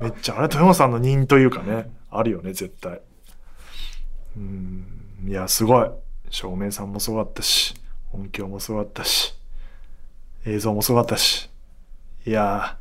[0.00, 3.00] めっちゃ、あれ豊本さんの人というかね、あるよね、絶対。
[4.36, 4.84] うん、
[5.26, 5.90] いや、すごい。
[6.28, 7.74] 照明さんもすごかったし、
[8.12, 9.34] 音響もすごかったし、
[10.44, 11.48] 映像もすごかったし、
[12.26, 12.76] いや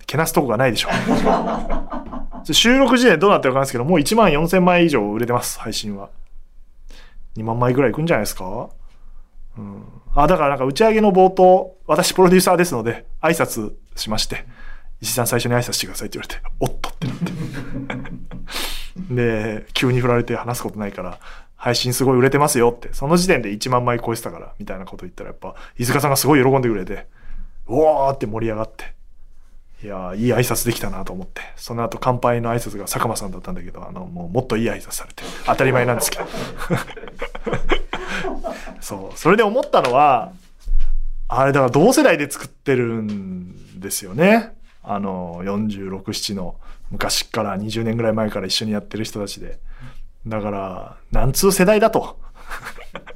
[0.00, 0.88] ー、けなすとこがないでしょ。
[2.52, 6.10] 収録時点どうなってるかわかんないですけど、もう1万4000枚以上売れてます、配信は。
[7.36, 8.70] 2万枚ぐらいいくんじゃないですか？
[9.58, 9.82] うん。
[10.14, 14.44] あ、だからなんか打ち上げの冒頭、私プロデューサーですので、挨拶しまして、
[15.00, 17.16] 石井さん最初に挨拶してくださいって言われて、 おっとってなっ
[19.08, 19.14] て。
[19.14, 21.18] で、急に振られて話すことないから、
[21.54, 27.06] 配信すごい売れてますよって、その時点で1万枚超えてたから、みたいなこと言ったらやっぱ、飯塚さんがすごい喜んでくれて、
[27.68, 28.94] うわーって盛り上がって、
[29.82, 31.42] いやいい挨拶できたなと思って。
[31.56, 35.22] その後乾杯の挨拶が佐久間さんだったんだけど、あの、もうもっといい挨拶されて。
[35.44, 36.26] 当たり前なんですけど。
[38.80, 39.18] そう。
[39.18, 40.32] それで思ったのは、
[41.28, 44.54] あれだから同世代で作ってるんですよね。
[44.82, 46.56] あの、46、7の
[46.90, 49.58] 昔から20年ぐらい前から一緒にやってる人たちで。
[50.26, 52.18] だから、なんつう世代だと。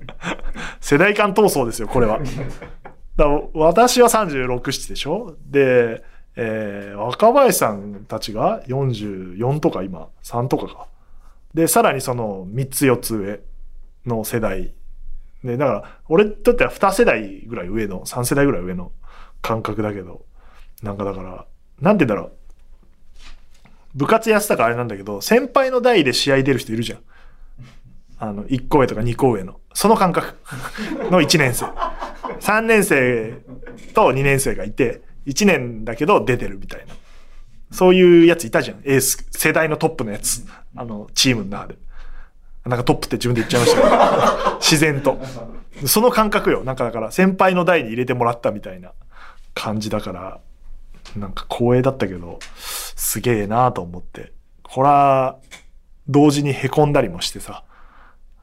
[0.80, 2.20] 世代間闘争ですよ、これは。
[3.16, 6.02] だ私は36、7でしょで、
[6.36, 10.86] えー、若林さんたちが44とか今、3とかか。
[11.54, 13.40] で、さらにその3つ4つ上
[14.06, 14.72] の世代。
[15.42, 18.92] で、だから、俺とっては2世代ぐらい上の、3世代ぐらい上の
[19.42, 20.24] 感覚だけど、
[20.82, 21.46] なんかだから、
[21.80, 22.32] なんて言うんだろう。
[23.94, 27.00] 部活やってたからあれなんだけど、先輩の代で試合出る人いるじゃん。
[28.18, 29.60] あの、1個上とか2個上の。
[29.72, 30.34] その感覚
[31.10, 31.66] の1年生。
[32.40, 33.42] 3年生
[33.94, 36.94] と2年生がいて、1年だけど出てるみたいな。
[37.70, 38.78] そういうやついたじゃん。
[38.84, 40.44] エース、世代のトップのやつ。
[40.74, 41.78] あの、チームの中で。
[42.64, 43.88] なんかトップって自分で言っちゃいましたけ
[44.52, 44.58] ど。
[44.60, 45.18] 自然と。
[45.86, 46.64] その感覚よ。
[46.64, 48.92] なんかだから先輩の代に入れてもらったみたいな
[49.54, 50.40] 感じだから、
[51.16, 54.32] なんか光栄だったけど、すげえなと思って。
[54.62, 55.38] これは、
[56.08, 57.64] 同時に凹んだりもしてさ。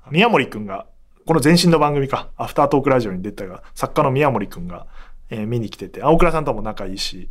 [0.10, 0.86] 宮森くんが、
[1.26, 4.88] この前身の番組か、アフタートークラジオに出たが、作家の宮森くんが、
[5.30, 7.30] えー、見に来てて、青倉さんとも仲いいし、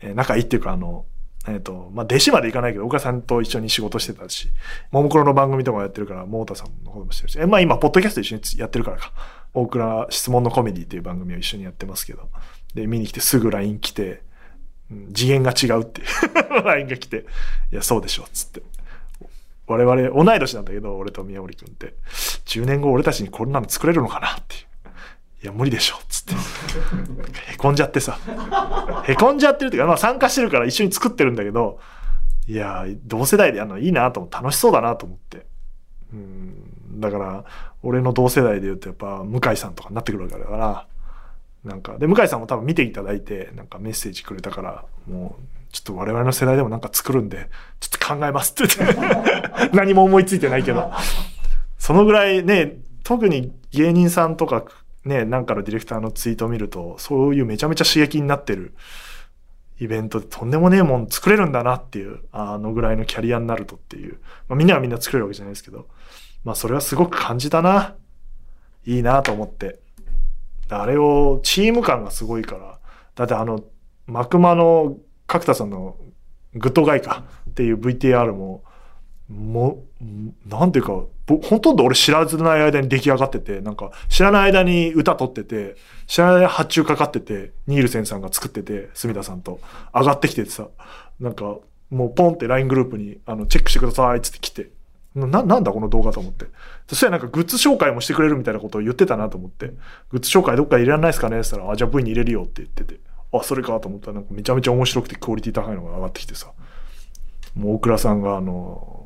[0.00, 1.06] えー、仲いいっていうか、あの、
[1.48, 4.50] えっ、ー、と、まあ、弟子まで行かないけど、岡さんと一緒に仕事してたし、
[4.90, 9.12] ももクロの番組とかやってるから、モータさんの方もしてるし、え、まあ今、ポッドキャスト一緒にやってるからか。
[9.54, 12.28] 大倉質問のコメディっていう番組を一緒にやってますけど。
[12.74, 14.22] で、見に来てすぐ LINE 来て、
[14.90, 16.02] うん、次元が違うって
[16.64, 17.26] LINE が来て、
[17.72, 18.62] いや、そうでしょ、つって。
[19.66, 21.94] 我々、同い年なんだけど、俺と宮森くんって、
[22.46, 24.71] 10年後俺たちにこんなの作れるのかなっていう。
[25.42, 26.34] いや、無理でしょ、つって。
[27.52, 28.18] へこんじゃってさ。
[29.04, 31.80] へこんじゃってるっていうか、まあ参加してるから一緒に作ってるんだけど、
[32.46, 35.46] いや、同世代でやるのいいなと思って、楽しそうだなと思って。
[36.12, 37.44] うん、だから、
[37.82, 40.86] 俺の同世代で言うとやっぱ、向井さんとかになってくるわけだから、
[41.64, 47.48] なんか、で、向井さんも多分見ていただいて、なんかメッセージくれたから、もう、ちょっと我々の世代でもなんか作るんで、
[47.80, 50.92] ちょっと考えますって言って 何も思いついてないけど。
[51.78, 54.64] そのぐらいね、特に芸人さんとか
[55.04, 58.74] ね、なんかのディレクターのツイートを見ると、そういうめちゃめちゃ刺激になってる
[59.78, 64.20] イベントでとんでもねえもん作れるんだなっていう、あのぐらいのキャリアになるとっていう。
[64.48, 65.88] まあ、みんなはみんな作れるわけじゃないですけど、
[66.44, 67.96] まあそれはすごく感じたな。
[68.84, 69.80] いいなと思って。
[70.68, 72.78] あれを、チーム感がすごいから。
[73.14, 73.64] だってあの、
[74.06, 75.96] マクマの角田さんの
[76.54, 78.64] グッドガイかっていう VTR も、
[79.28, 80.92] もう、なんていうか、
[81.42, 89.60] ほとんど俺知らずない間に出来上がってて、なんか知らない間に歌取ってて、知らない間に発注かかってて、ニールセンさんが作ってて、隅田さんと
[89.94, 90.68] 上がってきててさ、
[91.20, 91.56] なんか
[91.90, 94.70] もうポンって LINE グループにあのチェックしてくださいっつって来て、
[95.14, 96.46] な、なんだこの動画と思って。
[96.88, 99.72] そしたらなんかグッズ紹介もしてくれるみたいなことを言ってたなと思って、
[100.10, 101.38] グッズ紹介どっか入れられないですかね？
[101.38, 103.00] って言ったら、あ、じゃあ V に入れるよって言ってて。
[103.32, 106.50] あ、それかと思ったらなんかめちゃめちゃ面白くてクオリティ高いのが上がってきてさ。
[107.54, 109.01] もう大倉さんがあの、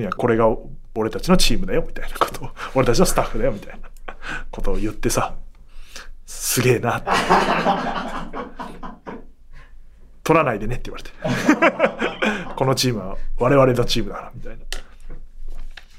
[0.00, 0.48] いや、これが
[0.94, 4.16] 俺たちのチームだよみたいなことを、 俺たちのスタッフだよみたいな
[4.50, 5.34] ことを言ってさ、
[6.26, 7.10] すげえなって。
[10.24, 11.10] 取らないでねって言われて。
[12.56, 14.58] このチームは我々のチームだからみたいな。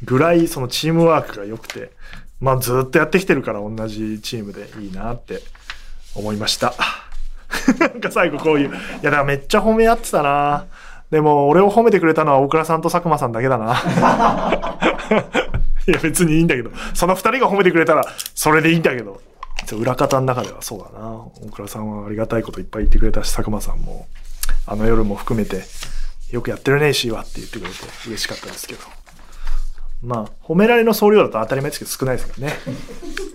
[0.04, 1.92] ぐらいそのチームワークが良くて、
[2.40, 5.44] まあずっとやってきてるから同じチームでいいなって
[6.16, 6.74] 思いました。
[7.80, 10.66] なんか最後こういう、いやだからめっちゃ褒め合ってたな
[11.12, 13.76] でも俺を褒めてくれたのは大倉さんと佐久間さんだけだな。
[15.88, 19.22] いや別にいいんだけど、その二人が褒めてくれたらそれでいいんだけど。
[19.74, 21.08] 裏方の中ではそうだな。
[21.46, 24.08] 大倉さんはありがたいこといっぱい言ってくれたし、佐久間さんも、
[24.66, 25.64] あの夜も含めて、
[26.32, 27.76] よくやってるね、石井はって言ってくれて
[28.08, 28.82] 嬉しかったですけど。
[30.04, 32.54] まあ、褒められの総量だと当たり前ですけど少ないですけどね。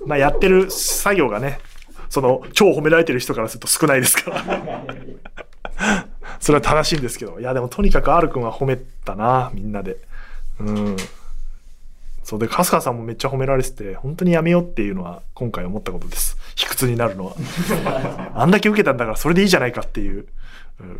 [0.05, 1.61] まあやってる作業がね、
[2.09, 4.85] その超褒められてる人からすると少ないですから
[6.41, 7.41] それは正しいんですけど。
[7.41, 9.97] いやでもとにかく R 君は褒めたなみんなで。
[10.61, 10.97] うん。
[12.23, 16.37] そうで春日さんもめっちゃ褒められてて本当にやめようっていうのは今回思ったことです。
[16.57, 17.35] 卑屈になるのは。
[18.35, 20.27] あんだけ受けたんだからそれでいいじゃないかっていう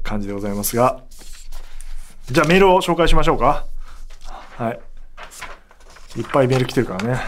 [0.03, 1.03] 感じでございますが。
[2.31, 3.65] じゃあメールを紹介しましょうか。
[4.57, 4.81] はい。
[6.21, 7.21] いっぱいメール来てるからね。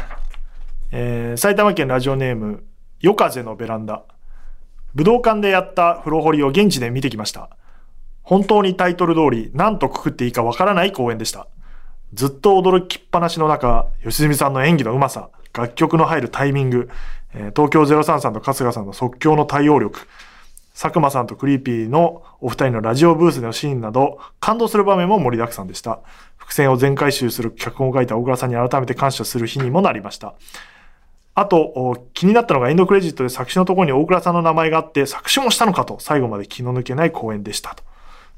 [0.91, 2.65] えー、埼玉県ラジオネーム
[3.01, 4.05] 夜風のベランダ。
[4.95, 7.51] 武道館でやった風呂掘りを現地で見てきました。
[8.29, 11.47] 本当にタイトル通り何とくくっていいかわからない公演でした。
[12.13, 16.91] ずっと驚きっぱなしの中、吉住さんの演技のうまさ、楽曲の入るタイミング、
[17.33, 20.01] えー、東京03さんと春日さんの即興の対応力、
[20.75, 26.01] 佐久間さんとクリーピーのお二人のラジオブースでのシーンなど、感動する場面も盛りだくさんでした。
[26.37, 30.35] 伏線を全回収する脚本を書いた小倉さんに改めて感謝する日にもなりました。
[31.35, 37.88] あと、気になったのがエンドクレジットで作詞のところに大倉さんの名前があって、作詞もしたのかと、最後まで気の抜けない公演でしたと。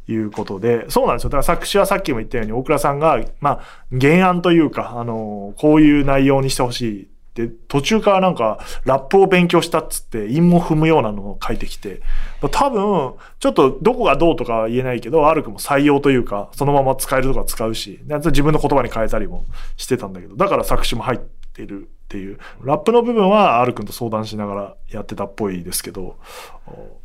[0.08, 1.30] いうことで、そうなんですよ。
[1.30, 3.60] だから作詞はさっきも言ったように、大倉さんが、まあ、
[3.98, 12.00] 原案というか、あの、こういう内容にしてほしいっで、途中からなんか、ラップを勉強したっつって、韻も踏むようなのを書いてきて、
[12.50, 19.44] 多分、ちょっとどこがどうとかは言えないけど、アルクも採用というか、そのまま使えるとか使うし、自分の言葉に変えたりも
[19.76, 21.20] してたんだけど、だから作詞も入っ
[21.52, 22.38] てるっていう。
[22.64, 26.16] ラップの部分はアル君と相談しながらやってたっぽいですけど、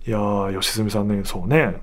[0.08, 1.76] いやー、吉住さんね、そうね、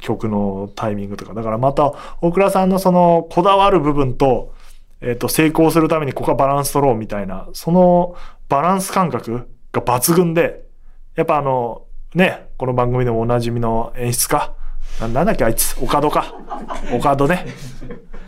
[0.00, 1.34] 曲のタイミングとか。
[1.34, 4.54] だからまた、大倉さんのその、こだわる部分と、
[5.00, 8.14] えっ、ー、と、成功するためにここはバランス取ろうみたいな、その
[8.48, 10.64] バランス感覚が抜群で、
[11.16, 11.82] やっぱあの、
[12.14, 14.54] ね、この番組でもおなじみの演出家、
[15.00, 16.34] なんだっけあいつ、岡戸か。
[16.92, 17.46] 岡戸ね。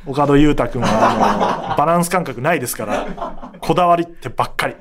[0.07, 4.77] 岡戸裕太君は、あの、バランス感覚ないですから、こだわりってばっかり。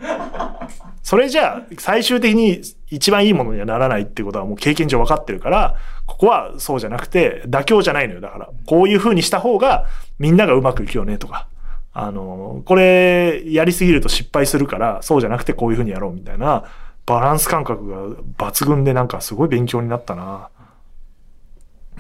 [1.04, 8.22] それじゃあ、最終的に一番いいものにはならないってことはもう経験上分かってるから、ここはそうじゃなくて、妥協じゃないのよ。
[8.22, 9.86] だから、こういう風にした方が、
[10.20, 11.48] みんながうまくいくよね、とか。
[11.94, 16.66] あの、これ、やりすぎると失敗するから、そうじゃなくてこういう風にやろうみたいな、
[17.06, 20.50] バランス感覚が抜群でなんかすごい勉強になったな。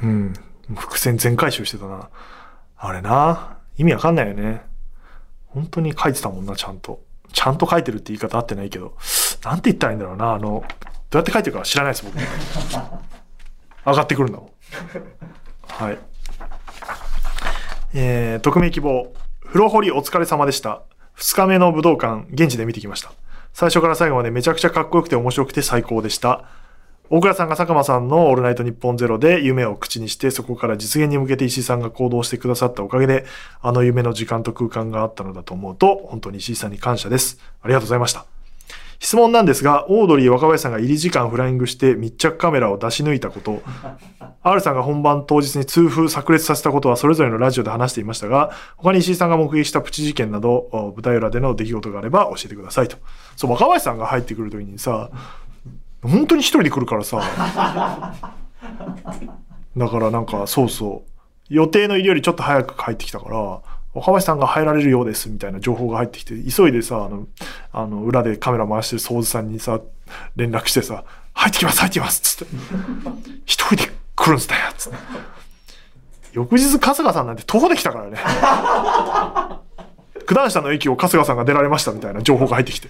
[0.04, 0.34] うん。
[0.76, 2.10] 伏線全回収してたな。
[2.78, 3.58] あれな。
[3.78, 4.62] 意味わかんないよね。
[5.48, 7.02] 本当に書いてたもんな、ちゃんと。
[7.34, 8.96] ちゃんと書いてるって言い方合ってないけど。
[9.44, 10.34] なんて言ったらいいんだろうな。
[10.34, 10.64] あの、
[11.10, 12.18] どうやって書いてるか知らないです、僕。
[13.86, 14.50] 上がってくるんだもん。
[15.68, 16.00] はい。
[17.94, 19.14] えー、匿名希望。
[19.46, 20.84] 風呂掘りお疲れ様でした。
[21.14, 23.12] 二日目の武道館、現地で見てきました。
[23.54, 26.46] 最初から最後までめちゃくちゃかっこよくて面白くて最高でした。
[27.14, 33.26] 大倉さんが佐久間さんのオールナイトニッポンゼロで夢を口にして、そこから実現に向けて石井さんが行動してくださったおかげで、
[33.62, 37.38] あの夢の時間と空間があったのだと思うと、本当に石井さんに感謝です。
[37.64, 38.26] ありがとうございました。
[39.00, 43.62] 質問なんですが、オードリー若林さんが入り時間フライングして密着カメラを出し抜いたこと、
[44.42, 52.96] R さんが本番当日に痛風炸裂させたことはそれぞれのラジオで話していましたが、他に石井さんが目撃したプチ事件など、舞台裏での出来事があれば教えてくださいと。
[53.36, 55.10] そう、若林さんが入ってくるときにさ、
[56.04, 57.22] 本当に一人で来るからさ。
[59.78, 61.12] だからなんか、そうそう。
[61.50, 63.62] 予定の入りよりちょっと早く帰ってきたから、
[63.94, 67.28] 若林さんが入られるようですみたいな情報が入ってきて、急いでさ、あの、
[67.72, 69.80] あの裏でカメラ回してる掃除さんにさ、
[70.36, 72.56] 連絡してさ、入ってきます、入ってきますつって。
[73.46, 74.98] 一人で来るんすだよつって。
[76.32, 78.18] 翌日、春日さんなんて徒歩で来たからね。
[80.26, 82.90] 九段下の駅を春日さんが出られましたみたいな情報が入ってきて。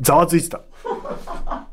[0.00, 0.60] ざわついてた。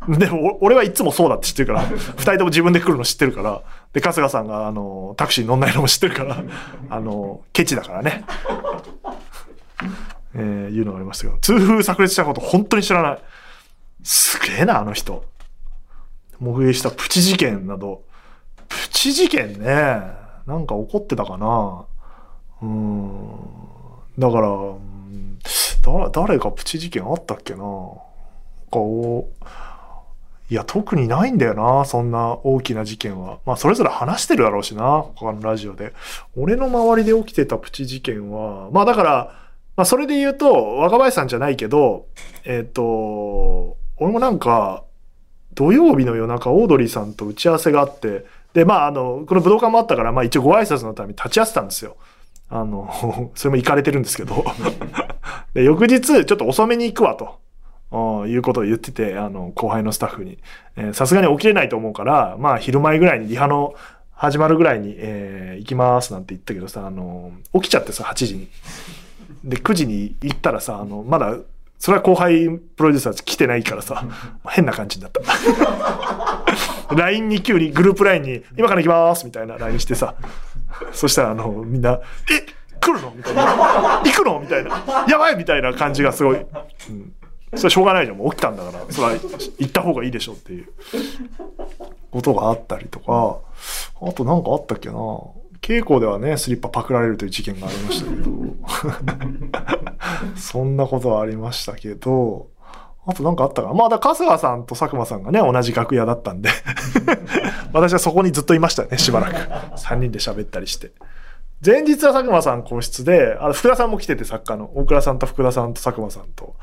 [0.08, 3.62] でも、俺はいつもそうだって知ってるから、二人とも自分で来るの知ってるから、
[3.94, 6.44] で、春日さんが、あの、タクシー乗んないのも知ってるから、
[6.90, 8.24] あの、ケチだからね。
[10.36, 13.20] えー、いうのがありましたけど、痛風炸裂したこと本当に知らない。
[14.04, 15.24] すげえな、あの人。
[16.40, 18.04] 目撃したプチ事件など。
[18.68, 20.20] プチ事件ね。
[20.46, 21.86] なんか起こってたかな。
[22.62, 23.40] うん。
[24.18, 24.50] だから、
[26.12, 27.60] 誰かプチ事件あったっけな。
[28.70, 29.46] こう、
[30.50, 33.40] いや、特にないんだよな、そんな大きな事件は。
[33.46, 35.94] まあ、それぞれ話してるだろうしな、他のラジオで。
[36.36, 39.36] 俺の周りで起きてたプチ事件は、まあだから、
[39.76, 42.08] まあそれで言うと、若林さんじゃないけど、
[42.46, 44.84] えっ、ー、と、俺もなんか、
[45.54, 51.96] 土曜日の夜中、オードリーさんと打ち合わせがあって、で、まあ、あの、この武道館もあったから、まあ一応ご挨拶のために立ち会ってたんですよ。
[52.50, 54.44] あの、 それも行かれてるんですけど。
[55.54, 57.40] で、翌日、ちょっと遅めに行くわと。
[58.28, 60.38] いうことを言ってて、あの、後輩のスタッフに。
[60.94, 63.74] さすがに起きれないと思うから、まあ、昼前ぐらいにリハの
[64.12, 68.48] 始まるぐらいに、えー、行きますなんて言ったけどさ、あの、起きちゃってさ、8時に。
[69.44, 71.38] で、9時に行ったらさ、あの、まだ、
[71.80, 74.04] それは後輩プロデューサー来てないからさ、
[74.50, 75.22] 変な感じになった。
[76.96, 80.16] LINE に急に、グループ LINE に、今から行きますみたいな LINE してさ、
[80.92, 84.02] そしたらあの、みんな、え来るのみたいな。
[84.04, 85.06] 行くのみたいな。
[85.08, 86.38] やばいみたいな感じがすごい。
[86.38, 87.14] うん
[87.56, 88.18] それはしょうがないじゃん。
[88.18, 90.68] もう起きたんだから、それは行った方がいいでしょっていう
[92.12, 93.40] ことがあったりとか、
[94.02, 94.96] あとなんかあったっけな
[95.62, 98.32] 稽古ではね、スリッパパクられるという事件がありましたけど、
[100.38, 102.48] そんなことはありましたけど、
[103.08, 106.50] あとなんかあったかなまあ、だ春日さんと佐久間さんがね、同じ楽屋だったんで
[107.74, 109.36] 私はそこにずっといましたね、しばらく。
[109.80, 110.92] 3人で喋ったりして。
[111.66, 114.72] 前日は佐久間さん個室で、あの、福田さんも来てて、作家の。
[114.76, 116.56] 大倉さんと福田さんと佐久間さんと。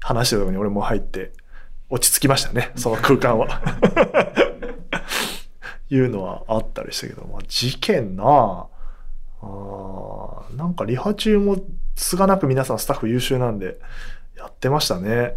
[0.00, 1.32] 話してるとこに俺も入って
[1.90, 3.60] 落ち着きましたね、その空間は。
[5.90, 8.66] いうのはあったりしたけど、まあ、事件な
[9.40, 11.56] あなんかリハ中も
[11.94, 13.78] つがなく皆さんスタッフ優秀なんで
[14.36, 15.36] やってましたね。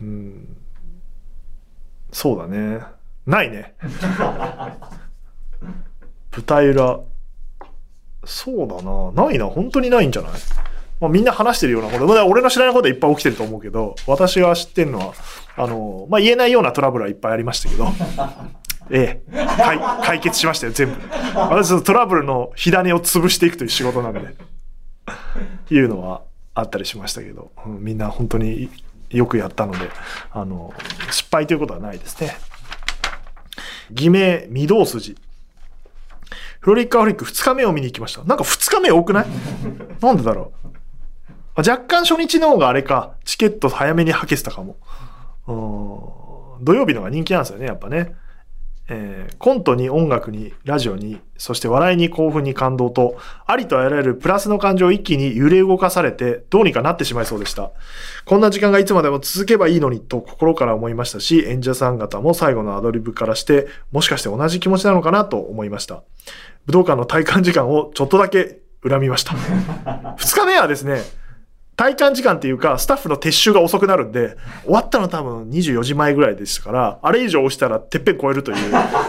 [0.00, 0.56] うん、
[2.10, 2.80] そうだね。
[3.26, 3.74] ないね。
[6.32, 6.98] 舞台裏。
[8.24, 9.10] そうだな。
[9.26, 9.46] ないな。
[9.46, 10.32] 本当にないんじゃない？
[11.00, 15.14] まあ、みんな話してるようなこと、まあ俺の知らないことはいっぱい起きてると思うけど、私が知ってるのは、
[15.56, 17.88] あの、まあ、言えないようなトラブルはいっぱいありましたけど、
[18.90, 20.94] ええ、解解決しましたよ、全部。
[21.34, 24.20] 私、そのトラブルの火種を潰していくという仕事なんで、
[25.70, 26.22] いうのは
[26.54, 28.70] あったりしましたけど、うんみんな本当に
[29.10, 29.90] よくやったので、
[30.30, 30.72] あの、
[31.10, 32.36] 失敗ということはないですね。
[33.90, 35.16] 偽名、御堂筋。
[36.62, 38.22] フロリッカーフリック2日目を見に行きました。
[38.22, 39.26] なんか2日目多くない？
[40.00, 40.68] なんでだろう？
[41.56, 44.76] 若干初日の方があれか、チケット早めにはけてたかも。
[46.62, 48.14] 土曜日の方が人気なんですよね、やっぱね。
[48.88, 53.16] えーコントに音楽にラジオに、そして笑いに興奮に感動と、
[53.46, 57.72] ありとあらゆるプラスの感情を一気に揺れ動かされて、どうにかなってしまいそうでした。
[58.24, 66.02] こんな時間がいつまでも続けばいいのにと心から思いましたし、演者さん方も最後のアドリブからして、もしかして同じ気持ちなのかなと思いました。
[66.66, 69.34] 武道館の体感時間をちょっとだけ恨みました。
[70.16, 71.02] 二日目はですね、
[71.82, 78.56] 体感時間っていうか、スタッフの撤収が遅くなるんで、終わったの多分24時前ぐらいでしたから、あれ以上押したらてっぺん超えるという、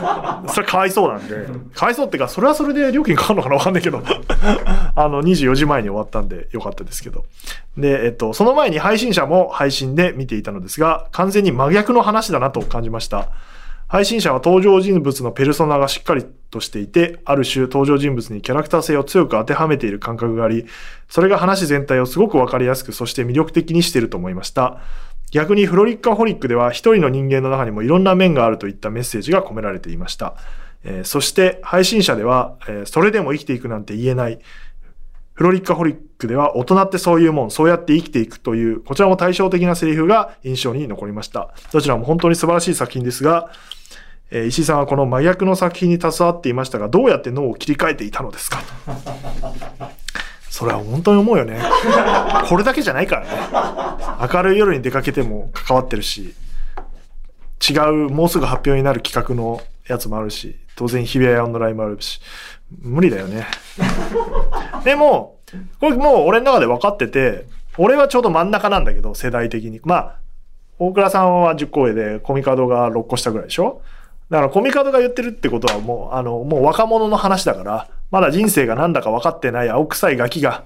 [0.49, 1.35] それかわいそうなんで、
[1.75, 4.01] かわいそうっていうか、それはそれで料金かかるのかなわかんないけど、
[4.95, 7.25] あの、24時前に終わったんでよかったですけど。
[7.77, 13.27] で、えっと、その前に配信者も配信で見ていたのですが、完全に真逆の話だなと感じました。
[13.93, 20.65] 配信者は登場人物のペルソナがしっかりとしていて、ある種登場人物にキャラクター性を強く当てはめている感覚があり、
[21.07, 24.79] それが話全体をすごくわかりやすく、そして魅力的にしていると思いました。
[25.29, 30.37] 逆にフロリッカホリックでは一人の人間の中にもいろんな面があるといったメッセージが込められていました。
[30.83, 34.39] えーそして配信者では、えーそれでも生きていくなんて言えない。
[35.35, 41.53] フロリッカホリックでは大人ってそういうもん、そうやって生きていくという、こちらも対照的なセリフが印象に残りました。
[41.71, 43.51] どちらも本当に素晴らしい作品ですが、
[44.35, 48.61] えー石井さんはこの真逆の作品に携わっていましたが、どうやって脳を切り替えていたのですか？
[50.49, 51.59] それは本当に思うよね。
[52.49, 53.25] これだけじゃないから
[54.27, 54.27] ね。
[54.33, 56.33] 明るい夜に出かけても関わってるし、
[57.69, 62.19] 違う、もうすぐ発表になる企画のやつもあるし、当然日比谷オンのラインもあるし、
[62.81, 63.45] 無理だよね。
[64.83, 65.37] でも、
[65.79, 67.45] これもう俺の中で分かってて、
[67.77, 69.79] 俺はちょうど真ん中なんだけど、世代的に。
[69.83, 70.15] まあ、
[70.79, 73.81] 大倉さんは10個上で、コミカドが6個下ぐらいでしょ？
[74.33, 80.63] だからコミカドが言ってるってことはもう、あの、もう若者の話だから、まだ人生が何だか分かってない青臭いガキが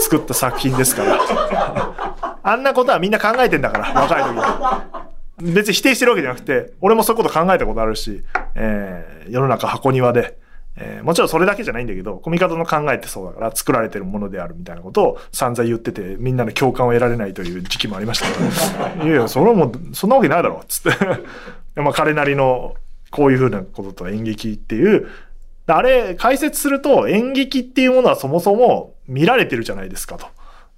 [0.00, 2.34] 作った作品ですから。
[2.42, 5.54] あんなことはみんな考えてんだから、若い時に。
[5.54, 8.24] 別に否定してるわけじゃなくて、俺もそういうこと考えたことあるし、
[8.56, 10.36] えー世の中箱庭で、
[10.76, 20.98] えーもちろんそれだけじゃないんだけど、コミカドの考えってそうだから、作られてるものであるみたいなことを散々言ってて、みんなの共感を得られないという時期もありましたから、いやいや、それはもう、そんなわけないだろう、つって。
[21.80, 22.74] まあ彼なりの、
[23.10, 25.08] こういうふうなことと演劇っていう、
[25.66, 30.26] あれ、解説すると演劇っていうものはそもそも見られてるじゃないですかと。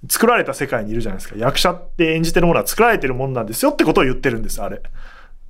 [0.08, 1.36] 作られた世界にいるじゃないですか。
[1.36, 4.80] 役者って演じてるものは作られてるものなんですよってことを言ってるんです、あれ。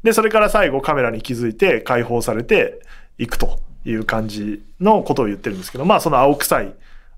[0.02, 2.80] で、それから最後カメラに気づいて解放されて
[3.18, 6.74] いくという感じのことを言ってるんですけど、まあその青臭い、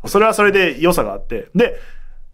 [0.06, 1.78] それはそれで良さがあって、で、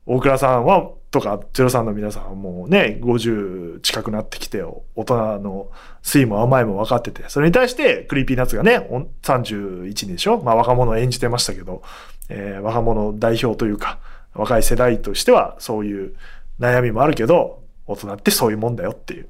[0.07, 5.71] 大倉さんは、とか、ゼロさんの皆さんはもうね、50近くなってきて、大人の
[6.03, 8.89] 酸いも甘いも分かってて、それに対して、 Creepy Nuts がね、
[9.23, 10.43] 31でしょ？
[10.43, 11.83] まあ若者を演じてましたけど、
[12.29, 13.99] えー若者代表というか、
[14.35, 16.17] 若い世代としては、そういう
[16.61, 19.29] 悩みもあるけど、大人ってそういうもんだよっていう。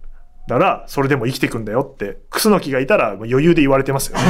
[0.48, 4.24] だから、それでも生きていくんだよって、クスノキがいたら余裕で言われてますよね。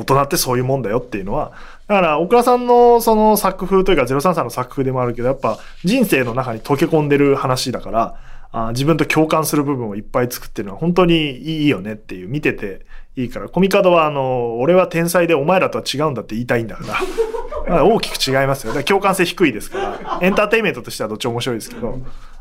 [0.00, 1.52] 大人ってそういうもんだよっていうのは、
[1.86, 8.14] だから、オークラさんのその作風というか、03さんの作風でもあるけど、やっぱ人生の中に溶け込んでる話だから、
[8.52, 12.86] あ自分と共感する部分をいっぱい作ってるのは本当にいいよねっていう、見てて
[13.16, 16.94] いいから、コミカドはあの、俺は天才でお前らとは違うんだって言いたいんだから、
[17.66, 18.68] から大きく違いますよ。
[18.70, 21.98] だから共感性低いですから、エンターテインメントとしてはどっちも面白いですけど、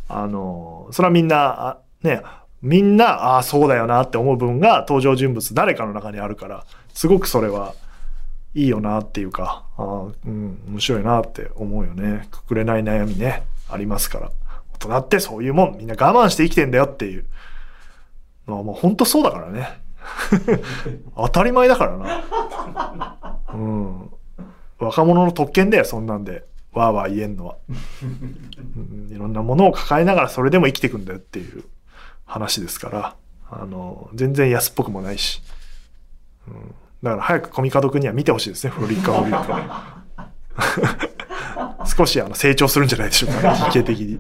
[0.07, 2.21] あの、それはみんな、あね、
[2.61, 6.65] みんな、ああ、そうだよなって思う部分が登場人物誰かの中にあるから、
[6.95, 7.75] すごくそれは
[8.55, 12.27] いいよなっていうか、あうん、面白いなって思うよね。
[12.31, 14.31] くくれない悩みね、ありますから。
[14.75, 17.25] 大人ってそういうもん、みんな我慢して生きてんだよっていう
[18.47, 19.67] のはもう本当そうだからね。
[21.17, 23.39] 当たり前だからな。
[23.53, 24.09] うん。
[24.79, 26.45] 若者の特権だよ、そんなんで。
[26.71, 27.57] わーわー言えんのは。
[28.03, 31.65] うんいろんなものを抱えながらそれでも生きていくんだよっていう
[32.25, 33.15] 話ですから、
[33.51, 35.41] あの、全然安っぽくもないし。
[36.47, 36.75] うん
[37.05, 40.03] だから早くコミカド君には見てほしいですね、 FROLIC A HOLIC。
[41.85, 44.19] 少しあの成長するんじゃないでしょうかね、理系的に。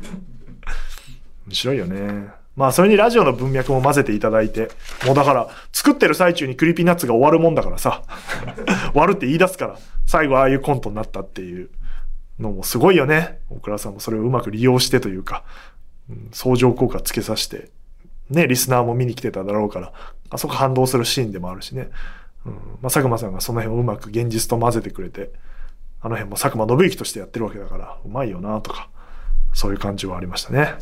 [1.47, 2.27] 面白いよね。
[2.55, 4.69] まあ、それにラジオの文脈も混ぜていただいて、
[5.03, 8.03] もうだから、作ってる最中に Creepy Nuts が終わるもんだからさ、
[8.93, 11.71] 終わるって言い出すから、最後ああいうコントになったっていう
[12.39, 13.39] のもすごいよね。
[13.49, 15.43] オークラさんもそれをうまく利用してというか、
[16.07, 17.71] うん、相乗効果つけさせて、
[18.29, 19.91] ね、リスナーも見に来てただろうから、
[20.29, 21.89] あそこ反動するシーンでもあるしね。
[22.45, 25.31] うん、まあ、佐久間さんがその辺をうまく現実と混ぜてくれて、
[26.01, 28.89] あの辺も佐久間信之としてやってるわけだから、うまいよなとか、
[29.53, 30.75] そういう感じはありましたね。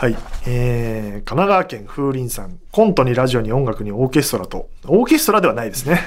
[0.00, 0.16] はい。
[0.46, 2.58] えー、神奈川県風林さん。
[2.72, 4.70] コントにラジオに音楽にオーケストラと。
[4.86, 6.00] オーケストラではないですね。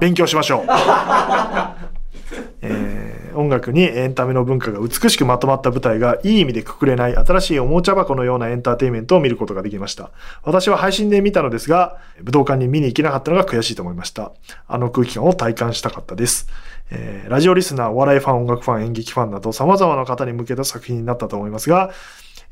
[0.00, 0.66] 勉強しましょう。
[2.62, 10.10] えー、音楽にエンタメの文化が美しくまとまった舞台がいい意味でくくれない新しいおもちゃ箱のようなエンターテイメントを見ることができました。
[10.42, 14.32] 私は配信で見たのですが、武道館に見に行けなかったのが悔しいと思いました。
[14.68, 16.48] あの空気感を体感したかったです。
[16.90, 21.90] えー、ラジオリスナー、お笑いファン、音楽ファン、演劇ファンなど様々な方に向けた作品になったと思いますが、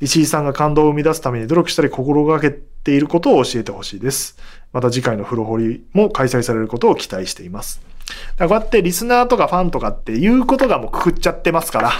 [0.01, 4.39] 石井さんが感動を生み出すために努力したり心がけていることを教えてほしいです。
[4.73, 7.88] また次回の風呂掘りも開催されることを期待しています。
[8.37, 11.93] だこうやってリスナーとかファンとかっていうことがもうくくっちゃってますから。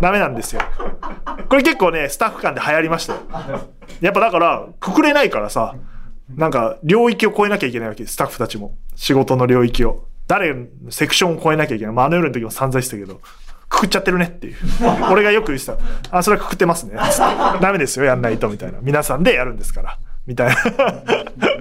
[0.00, 0.62] ダメなんですよ。
[1.48, 3.20] これ結構ね、スタッフ間で流行りましたよ。
[4.00, 5.74] やっぱだから、くくれないからさ、
[6.34, 8.74] なんか領域を超えなきゃいけないわけ、スタッフたちも。
[8.94, 10.06] 仕事の領域を。
[10.26, 10.54] 誰、
[10.90, 11.94] セクションを超えなきゃいけない。
[11.94, 13.20] まあ、あの夜の時も散々してたけど、
[13.68, 14.56] くくっちゃってるねっていう。
[15.10, 15.76] 俺がよく言ってた。
[16.10, 16.94] あ、それはくくってますね。
[17.60, 18.78] ダメですよ、やんないと、みたいな。
[18.82, 19.98] 皆さんでやるんですから。
[20.26, 20.56] みたいな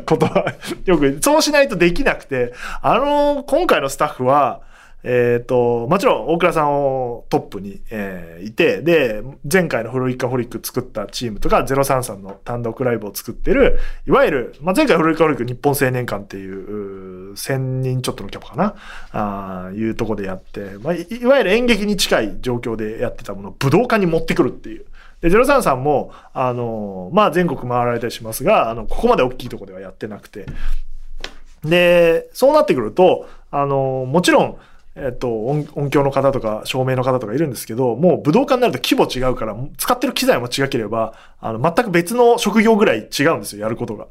[0.05, 0.53] ことは、
[0.85, 4.61] よく、そうしないとできなくて、あの、今回のスタッフは、
[5.07, 18.75] えっ、ー、と、もちろん大倉さんをトップに、えー、いて、で、前回のフロイカホリック作ったチームとか、033の単独ライブを作ってる、いわゆる、まあ、前回フロイカホリック日本青年館っていう、1000人ちょっとのキャパかな、
[19.11, 24.85] あいうとこでやって、まあい、いわゆる演劇に近い状況でやってたものを武道館に持ってくるっていう。
[25.21, 30.45] で、033も、あの、まあ、全国回られたりしますが、あの、ここまで大きいとこではやってなくて。
[31.63, 34.57] で、そうなってくると、あの、もちろん、
[34.97, 44.07] えっと、音響の方とか照明の方とかいるんですけど、もう武道館になると規模違うから、使ってる機材も違ければ、あの、全く別の職業ぐらい違うんですよ、やることが。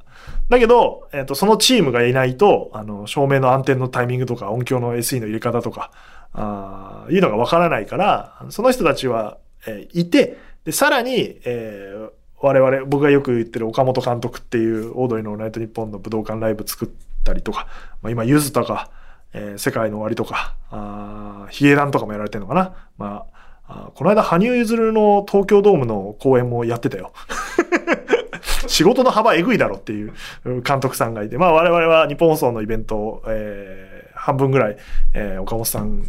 [0.50, 5.90] だけど、えっと、そのチームがいないと、あの、照明の暗転のタイミングとか、音響の SE の入れ方とか、
[6.34, 12.10] あいうのがわからないから、その人たちは、え、いて、で、さらに、えー、
[12.40, 16.88] 我々、僕がよく言ってる岡本監督っていうオードリーのナイトニッポンの武道館ライブ作っ
[17.22, 17.66] たりとか、
[18.02, 18.90] まあ、今、ゆずとか、
[19.34, 22.88] えー、世界の終わりとか、あヒゲダンとかもやられてるのかな？
[22.96, 23.26] ま
[23.66, 27.12] あ、あこの間、羽生結弦の東京ドームの公演もやってたよ。
[28.66, 30.14] 仕事の幅えぐいだろっていう
[30.62, 34.76] 監督さんがいて、まあ我々は日本放送のイベントを、えー、半分ぐらい、
[35.14, 36.04] えー、岡本さん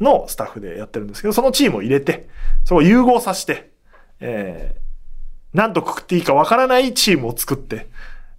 [0.00, 2.28] のスタッフでやってるんですけど、そのチームを入れて、
[2.64, 3.69] そこを融合させて、
[4.20, 7.88] えー、なんとくくっていいかわからないチームを作って、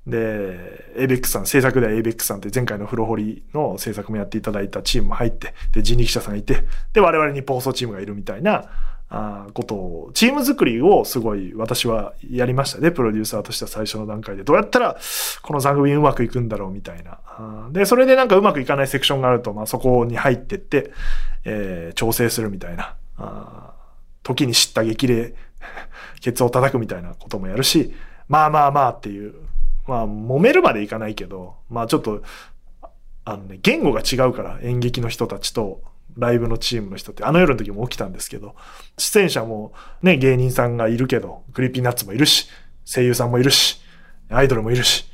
[0.07, 6.63] で、エイベックスさん、制作ではエイベックスさんって前回の風呂掘りの制作もやっていただいたチームも入って、で、人力車さんがいて、
[6.93, 8.69] で、我々日本放送チームがいるみたいな、
[9.13, 12.91] ああことを、チーム作りをすごい私はやりましたね。
[12.91, 14.43] プロデューサーとしては最初の段階で。
[14.43, 14.97] どうやったら
[15.41, 17.69] この座組うまくいくんだろうみたいな。
[17.71, 20.91] で、それでなんかうまくいかないセクションがあると、まあそこに入ってって、
[21.43, 22.95] えー、調整するみたいな。
[23.17, 23.73] あ
[24.23, 25.35] 時に叱咤激励、
[26.21, 27.93] ケツを叩くみたいなこともやるし、
[28.27, 29.35] まあまあまあっていう、
[29.87, 32.21] まあ、揉めるまでいかないけど、まあちょっと、
[33.25, 35.81] あのね、言語が違うから演劇の人たちと
[36.17, 38.55] ライブのチームの人って、あの夜の時も起きたんですけど、
[38.97, 42.47] 出演者もね、芸人さんがいるけど、 Creepy Nuts もいるし、
[42.85, 43.81] 声優さんもいるし、
[44.29, 45.05] アイドルもいるし、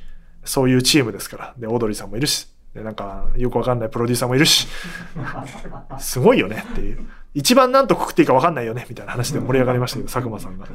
[0.43, 1.53] そういうチームですから。
[1.57, 4.67] で、オードリーさんもいるし、で、なんか、よくわかんないプロデューサーもいるし、
[5.99, 7.07] すごいよねっていう。
[7.37, 10.65] 一番何とくくっていいかわかんないよね、みたいな話で盛り上がりましたけど、佐久間さんが。
[10.65, 10.69] っ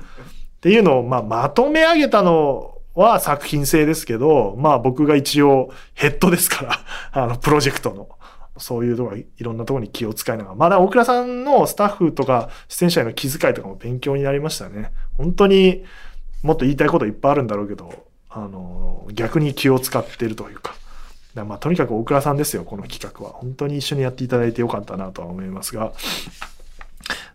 [0.61, 6.81] ていうのを、まあ、まとめ上げたのは作品性ですけど、まあ僕が一応ヘッドですから、
[7.25, 8.09] あの、プロジェクトの。
[8.59, 10.57] そういうとこ、いろんなところに気を使いながら。
[10.57, 14.93] まだ大倉さんのスタッフとか出演者への気遣いとかも勉強になりましたね。
[15.17, 15.83] 本当に
[16.45, 20.75] もっと言いたいこといっぱいあるんだろうけど、あの、逆に気を使ってるというか。
[21.35, 23.33] まあ、とにかく大倉さんですよ、この企画は。
[23.33, 25.93] 本当に一緒にやっていただいてよかったなとは思いますが。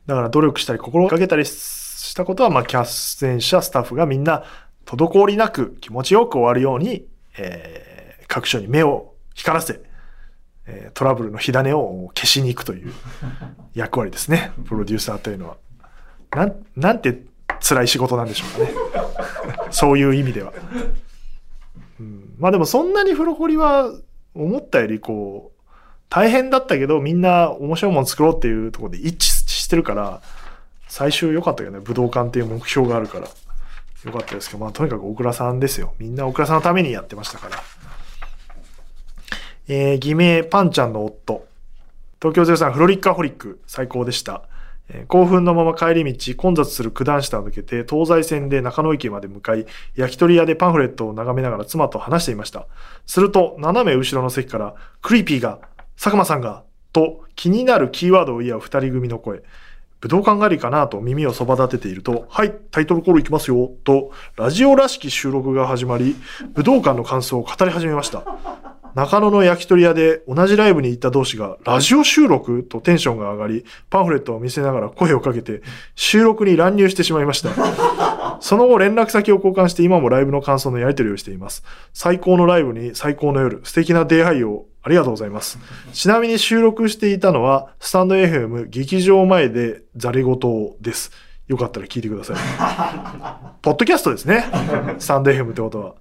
[0.05, 4.43] だから努力したり心がけたりしたことは、まあ、キャス出演者、スタッフがみんな
[4.85, 7.05] 滞りなく気持ちよく終わるように、
[7.37, 9.81] えー、各所に目を光らせ、
[10.65, 12.93] えー、トラブルの火種を消しに行くという
[13.73, 14.51] 役割ですね。
[14.65, 15.57] プロデューサーというのは。
[16.31, 17.23] なん、なんて
[17.59, 18.71] 辛い仕事なんでしょうかね。
[19.71, 20.53] そういう意味では。
[21.99, 23.91] うん、まあでもそんなに風呂掘りは
[24.33, 25.57] 思ったよりこう、
[26.09, 29.36] 大変だったけどみんな面白いもの作ろうっていうところで一致
[29.67, 30.21] してるから、
[30.87, 31.81] 最終良かったよね。
[31.81, 33.27] 武道館っていう目標があるから。
[33.27, 35.93] よかったですけど、まあとにかく大倉さんですよ。
[35.99, 37.57] みんな大倉さんのためにやってましたから。
[39.67, 41.45] えー、偽名パンちゃんの夫。
[42.21, 44.43] 東京03フロリッカホリック最高でした。
[44.89, 49.65] えー興奮のまま帰り道、混雑する九段下を抜けて、東西線で中野駅まで向かい、
[49.97, 52.67] 焼き鳥屋でパンフレットを眺めながら妻と話していました。
[53.05, 55.59] すると、斜め後ろの席から、クリーピーが、
[55.97, 56.63] 佐久間さんが、
[56.93, 59.43] と気になるキーワードを言い合う二人組の声。
[59.99, 66.15] 武道館帰りかなと耳をそば立てていると、はい、タイトルコールいきますよ、と、ラジオらしき収録が始まり、
[66.53, 68.23] 武道館の感想を語り始めました。
[68.93, 75.61] 中野の焼き鳥屋で同じライブに行った同士がラジオ収録とテンションが上がり、パンフレットを見せながら声をかけて
[75.95, 78.37] 収録に乱入してしまいました。
[78.39, 81.63] その後連絡先を交換して今もライブの感想のやり取りをしています。
[81.93, 85.59] 最高のライブに最高の夜、素敵な出会いをありがとうございます。
[85.93, 90.37] ちなみに収録していたのはスタンド FM 劇場前でザレ言
[90.79, 91.11] です。
[91.47, 92.37] よかったら聞いてください。
[93.61, 94.45] ポッドキャストですね。
[94.99, 95.93] スタンド FM ってことは。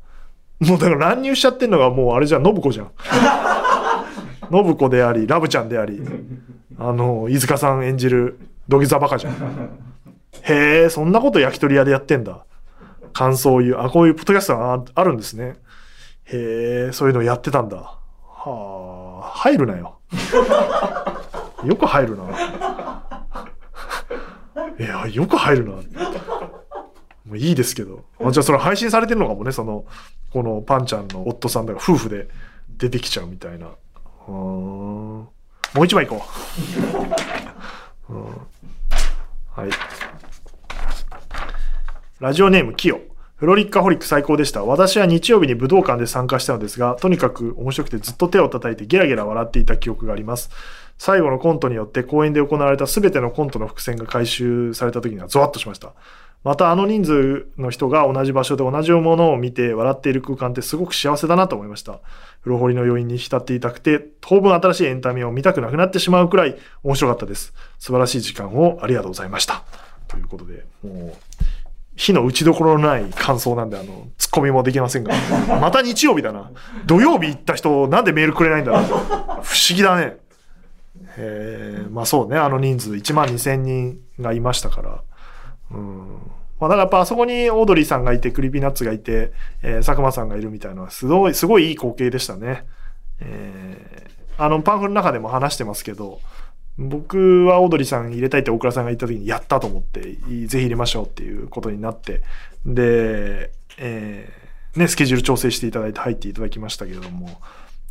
[0.60, 2.90] もうだから乱入しちゃってんのがもうあれじゃん、信子じゃん。
[4.50, 6.00] 信子であり、ラブちゃんであり、
[6.78, 9.34] あの、飯塚さん演じる土下座バカじゃん。
[10.42, 12.44] へえ、そんなこと焼き鳥屋でやってんだ。
[13.12, 13.76] 感想を言う。
[13.80, 15.56] あ、こういうポッドキャストがああるんですね。
[16.24, 17.98] へえ、そういうのやってたんだ。
[18.50, 19.98] はあ、入るなよ。
[21.64, 22.24] よく入るな。
[24.78, 25.72] いや、よく入るな。
[25.72, 25.82] も
[27.32, 28.04] ういいですけど。
[28.30, 29.84] じゃあそれ配信されてるのかもね、その、
[30.32, 32.28] このパンちゃんの夫さんだから夫婦で
[32.68, 33.70] 出てきちゃうみたいな。
[34.28, 35.32] も
[35.74, 36.24] う一枚行こ
[38.08, 38.12] う。
[39.60, 39.70] はい。
[42.20, 43.00] ラジオネーム、キヨ。
[43.36, 44.64] フロリッカホリック最高でした。
[44.64, 50.48] 私は日曜日に武道館で参加したのですが、とにかく面白くてずっと手を叩いてゲラゲラ笑っていた記憶があります。
[50.96, 55.92] 最後のコントによって公演で行われた全てのコントの伏線が回収された時にはゾワッとしました。
[56.44, 62.00] またあの人数の人が同じ場所で同じものを見て笑っている空間ってすごく幸せだなと思いました。
[62.40, 67.52] 風呂掘りの余韻に浸っていたくて、当分新しいエンタメを見たくなくなってしまうくらい面白かったです。
[67.78, 69.62] 素晴らしい時間をありがとうございました。
[70.08, 71.12] ということで、もう、
[71.96, 75.14] 非の打ちどころのない感想なんで、あの、ツッコミもできませんが、
[75.60, 76.50] また日曜日だな。
[76.84, 78.84] 土曜日行った人、なんでメールくれないんだろう。
[78.84, 80.18] 不思議だね。
[81.16, 85.02] えー、まあそうね、あの人数1万2000人がいましたから。
[85.70, 86.18] うん。
[86.60, 89.32] まあだからやっぱあそこにオードリーさんがいて、 Creepy Nuts がいて、
[89.62, 92.66] えー佐久間さんがいるみたいなすごい、すごいいい光景でしたね。
[93.20, 96.20] えー、あのパンフの中でも話してますけど、
[96.78, 102.22] 僕はオードリーさん入れたいってオークラさんが言った時に、やったと思って、ぜひ入れましょうっていうことになって、
[102.66, 104.46] で、えー
[104.78, 107.40] ね、スケジュール調整していただいて入っていただきましたけれども、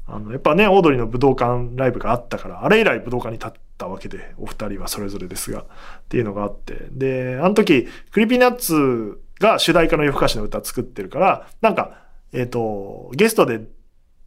[0.07, 5.65] あの、やっぱね、オードリーの武道館ライブがあったから、あれ以来武道館に立ったわけで、お二人はそれぞれですが、っ
[6.09, 6.87] ていうのがあって。
[6.91, 13.61] で、あの時、 Creepy Nuts が主題歌の夜更かしの歌作ってるから、なんか、えっ、と、ゲストで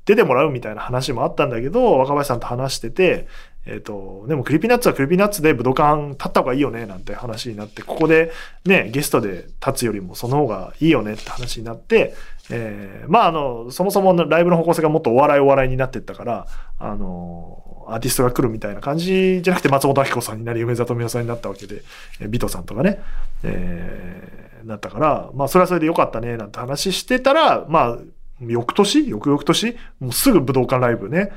[0.05, 3.29] 出てもらうみたいな話もあったんだけど、若林さんと話してて、
[3.71, 8.33] えっ、と、でも Creepy Nuts は Creepy Nuts で武道館立った方がいいよね、なんて話になって、ここで
[8.65, 12.15] ね、ゲストで立つよりもその方がいいよねって話になって、
[12.51, 16.47] えーまああの、そもそもライブの方向性がもっとお笑いお笑いになってったから、
[16.79, 21.83] あの、アーティストが来るみたいな感じじゃなくて松本明子さんになり、梅沢富美男さんになったわけで、
[22.21, 23.03] えービトさんとかね、
[23.43, 27.99] えーなったから、まあそれはそれでよかったね、なんて話してたら、まあ、
[28.41, 29.07] 翌年？
[29.09, 29.77] 翌々年？
[30.01, 31.33] もうすぐ武道館ライブね、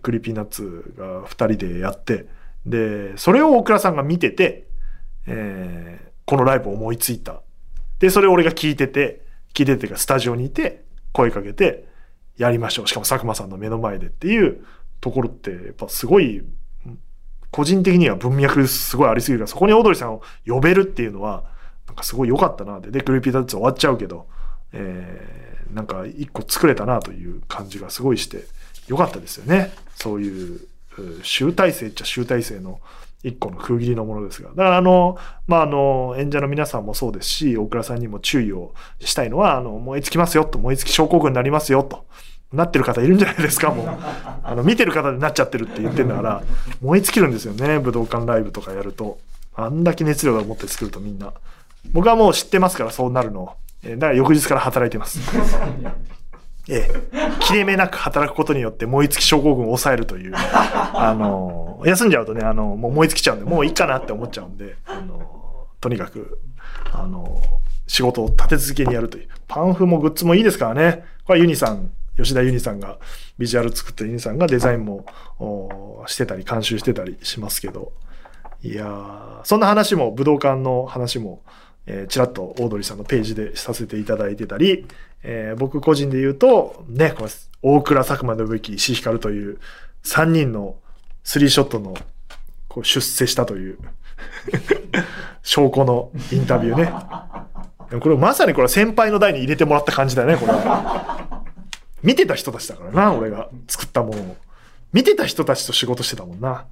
[0.00, 2.26] Creepy Nuts が二人でやって、
[2.66, 4.66] で、それをオークラさんが見てて、
[5.26, 7.42] えーこのライブを思いついた。
[7.98, 11.86] で、それを俺が聞いてて、聞いててかスタジオにいて、声かけて、
[12.38, 12.86] やりましょう。
[12.86, 14.64] しかも佐久間さんの目の前でっていう
[15.02, 16.42] ところって、やっぱすごい、
[17.50, 21.44] 個人的には文脈すごいありすぎるから、そこにオードリーさんを呼べるっていうのは、
[21.86, 22.90] なんかすごい良かったなって。
[22.90, 24.26] で、 Creepy Nuts 終わっちゃうけど、
[24.72, 28.44] えーなんか一個作れたなという感じがすごいして、
[28.88, 29.72] 良かったですよね。
[29.94, 30.60] そういう、
[31.22, 32.80] 集大成っちゃ集大成の
[33.22, 34.50] 一個の区切りのものですが。
[34.50, 42.04] だからあの、まあ、あの、演者の皆さんもそうですし、オークラさんにも注意をしたいのは、あの、燃え尽きますよと、燃え尽き症候群になりますよと。
[42.52, 43.98] なってる方いるんじゃないですか、もう。
[44.44, 46.42] あの、見てる方でなっちゃってるって言ってんだから、
[46.80, 49.18] 燃え尽きるんですよね、武道館ライブとかやると。
[49.56, 51.32] あんだけ熱量を持って作るとみんな。
[51.92, 53.50] 僕はもう知ってますから、そうなるのを。
[53.84, 55.20] だから翌日から働いてます。
[56.68, 57.40] ええ。
[57.40, 60.32] 切れ目なく働くことによって燃え尽き症候群を抑えるという。
[60.34, 66.40] あの、休んじゃうとね、あの、もう燃え尽きちゃうんで、もういいかなって思っちゃうんで、あの、とにかく、
[66.92, 67.42] あの、
[67.86, 69.28] 仕事を立て続けにやるという。
[69.46, 71.04] パンフもグッズもいいですからね。
[71.26, 72.98] これはユニさん、吉田ユニさんが、
[73.38, 75.04] ビジュアル作ったユニさんがデザインも
[76.06, 77.92] してたり、監修してたりしますけど。
[78.62, 81.42] いやーそんな話も、武道館の話も、
[81.86, 84.86] えー、ちらっとオードリーさんのページでさせていただいてたり、
[85.26, 87.30] えー、僕個人で言うと、ね、これ、
[87.62, 89.58] 大倉佐久間信之、石光という
[90.04, 90.76] 3人の
[91.24, 91.94] スリーショットの
[92.68, 93.78] こう出世したという
[95.42, 96.92] 証拠のインタビューね。
[97.88, 100.52] でもこれまさにこれ先輩の代に入れてもらった感じだよね、これ。
[102.02, 104.36] 見てた人たちだからな、俺が作ったものを。
[104.92, 106.66] 見てた人たちと仕事してたもんな。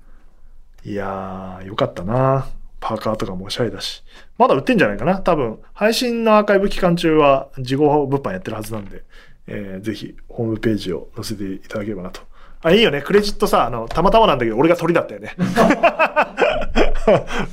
[0.84, 2.48] いやー、よかったな。
[2.82, 4.02] パーカーとかもおしゃれだし。
[4.36, 9.04] まだ売ってんじゃないかな多分、配信のアーカイブ期間中は事後物販やってるはずなんで、
[9.46, 12.20] えー、ぜひホームページを載せていただければなと
[12.62, 13.02] あ、いいよね。
[13.02, 15.34] クレジットさ、あの、たまたまなんだけど、俺が鳥だったよね。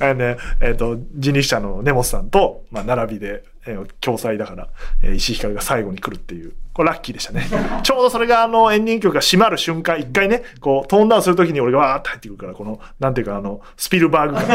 [0.00, 4.68] のね、えっ、ー、と、人力車の根本さんと、まあ、並びで、えー、共催だから、
[5.02, 6.52] えー、石井ひかるが最後に来るっていう。
[6.72, 7.46] これラッキーでしたね。
[7.82, 14.46] ちょうどそれが、あの、エンディング曲が閉まる瞬間、一回ね、こう、トーンダウンするときに俺がわーって入ってくるから、この、なんていうか、あの、スピルバーグ感。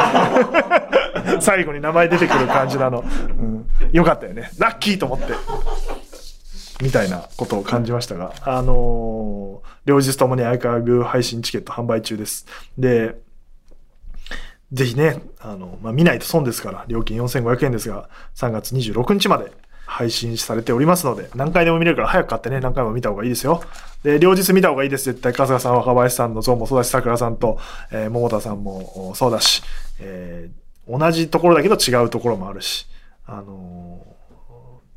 [1.41, 3.03] 最後に名前出てくる感じなの。
[3.03, 3.67] うん。
[3.91, 4.49] よかったよね。
[4.57, 5.33] ラッキーと思って。
[6.81, 12.45] みたいなことを感じましたが、あのー、両日ともにアイカーグ配信チケット販売中です。
[12.77, 13.15] で、
[14.73, 19.51] ぜひね、あの、まあ、見ないと損ですから、料金4500円ですが、3月26日まで
[19.85, 23.61] 配信されておりますので、何回でも見れるから早く買ってね、何回も見た方がいいですよ。
[24.03, 25.05] で、両日見た方がいいです。
[25.05, 27.59] 絶対、春日さん、若林さんのゾウもそうだし、桜さんと、
[27.91, 29.61] えー、桃田さんもそうだし、
[29.99, 32.87] えー、同じところだけど違うところもあるし、
[33.25, 34.14] あのー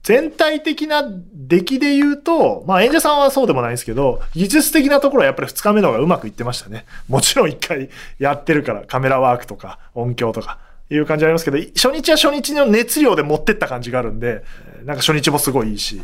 [0.09, 1.05] 全体的な
[1.35, 6.87] 出来で言うと、まあ演者さんはそうでもないですけど、技術的なところはやっぱり2日目の方がうまくいってましたね。
[7.11, 10.57] もちろん1回やってるから、カメラワークとか音響とか
[10.89, 14.45] いう感じありますけど、初日は初日の熱量で持ってった感じがあるんで、
[14.87, 16.01] なんか初日もすごいいいし、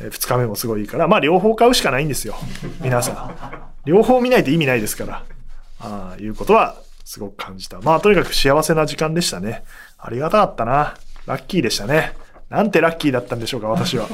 [0.00, 2.34] 2日目もすごいいいから、まあ両方買うしかないんですよ。
[2.80, 3.88] 皆さん。
[3.88, 5.22] 両方見ないと意味ないですから。
[5.78, 6.74] ああ、いうことは
[7.04, 7.80] すごく感じた。
[7.80, 9.62] まあとにかく幸せな時間でしたね。
[9.98, 10.96] ありがたかったな。
[11.26, 12.12] ラッキーでしたね。
[12.48, 14.06] なんてラッキーだったんでしょうか、私は。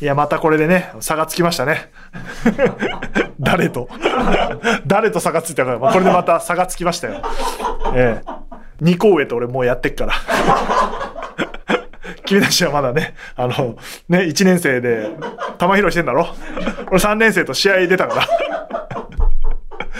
[0.00, 1.90] いや、またこれでね、差がつきましたね。
[3.38, 3.88] 誰と。
[4.86, 7.22] 誰と差がついたか、まあ、これでまた差がつきましたよ。
[7.94, 8.30] ええ。
[8.80, 10.14] 二個上と俺もうやってっから。
[12.26, 13.76] 君たちはまだね、あの、
[14.08, 15.10] ね、1年生で
[15.58, 16.26] 玉拾いしてんだろ
[16.88, 18.22] 俺3年生と試合出たから。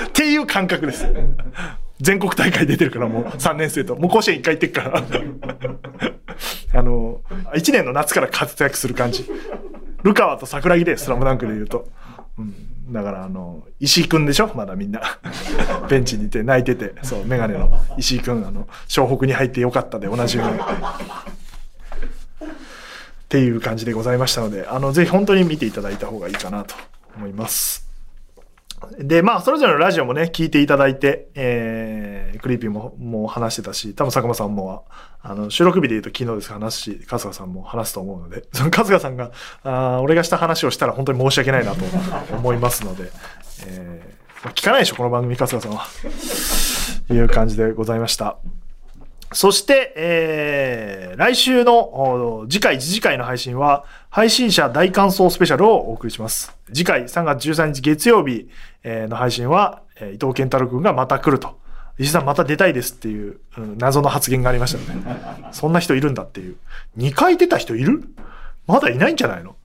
[0.06, 1.06] っていう感覚です。
[2.04, 3.96] 全国大会出てるからもう 3年生と。
[3.96, 5.02] もう甲子園1回行ってっから。
[6.78, 7.20] あの、
[7.54, 9.28] 1年の夏から活躍する感じ。
[10.02, 11.88] ルカワと桜木で、スラムダンクで言うと。
[12.36, 14.50] うん、だからあの、石井くんでしょ？
[14.54, 15.00] まだみんな。
[15.88, 20.54] ベンチにいて泣いてて、そう、メガネの石井くん、あの、湘北に入ってよかったで、同じように。
[20.54, 20.56] っ
[23.28, 26.74] ていう感じでございましたので、あの、ぜひ本当に見ていただいた方がいいかなと
[27.16, 27.83] 思います。
[28.98, 34.84] で、まあ、それぞれのラジオもね、聞いていただいて、えー、 Creepy も、もう話してたし、多分佐久間さんも、
[35.22, 39.30] あの、収録日で言うと昨日ですか話すし、春日さんも話すと思うので、 その春日さんが、
[39.62, 41.84] あ俺がした話をしたら本当に申し訳ないなと
[42.36, 43.10] 思いますので、
[43.66, 45.86] えー、聞かないでしょ、この番組、春日さんは。
[47.10, 48.36] いう感じでございました。
[49.34, 56.56] そして、えー、来週の次回、次次回の配信は、配信者大感想スペシャルをお送りします。
[56.72, 58.48] 次回3月13日月曜日
[58.84, 61.58] えの配信はえ、伊藤健太郎くんがまた来ると。
[61.98, 65.16] 石井さんまた出たいですっていう、うん、謎の発言がありましたよね、
[65.52, 66.56] そんな人いるんだっていう。
[66.98, 68.02] 2回出た人いる？
[68.66, 69.56] まだいないんじゃないの？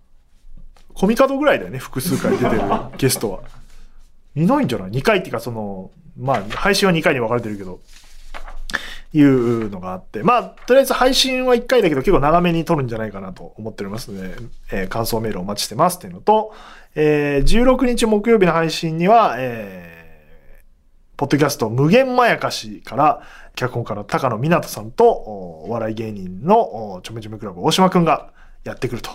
[0.94, 2.62] コミカドぐらいだよね、複数回出てる
[2.98, 3.40] ゲストは。
[4.36, 7.80] いないんじゃない ?2 回っていうか、その、まあ、配信は2回に分かれてるけど、
[9.12, 14.36] いうのがあって、まあ、とりあえず配信は1回だけど結構長めに撮るんじゃないかなと思っておりますので、
[14.72, 16.54] えー、感想メールお待ちしてますっていうのと、
[16.94, 20.64] えー、16日木曜日の配信には、えー、
[21.18, 23.22] ポッドキャスト無限まやかしから、
[23.56, 28.32] 脚本家の高野湊さんと、お笑い芸人のちょめちょめクラブ大島くんが
[28.64, 29.12] やってくると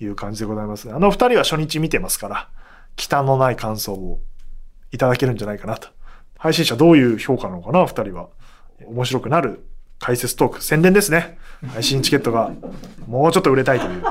[0.00, 2.48] いう感じでございます、あの二人は初日見てますから、
[2.96, 4.20] 忌憚のない感想を
[4.92, 5.88] いただけるんじゃないかなと。
[6.38, 8.28] 配信者どういう評価なのかな、二人は。
[8.84, 9.64] 面白くなる
[9.98, 11.38] 解説トーク、宣伝ですね。
[11.72, 12.52] 配信チケットが
[13.06, 14.02] もうちょっと売れたいという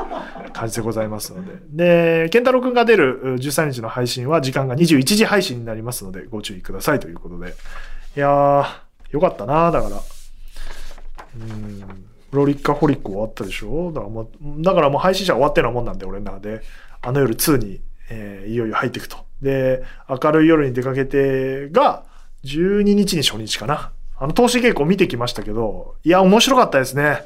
[0.52, 2.24] 感じでございますので。
[2.26, 7.54] で、健太郎くんが出る13日の配信は時間が21時配信になりますのでご注意くださいということで。
[8.18, 8.66] いやー、
[9.12, 10.02] よかったなだから。
[11.38, 13.92] うん、ロリッカホリック終わったでしょ？
[13.92, 14.28] だからもう、
[14.64, 16.62] だからもう配信者終わってなもんなんで、俺の中で。
[17.02, 19.18] あの夜2に、えー、いよいよ入っていくと。
[19.42, 22.06] で、明るい夜に出かけてが、
[22.44, 23.92] 12日に初日かな。
[24.18, 27.26] あの、投資稽古見てきましたけど、いや、面白かったですね。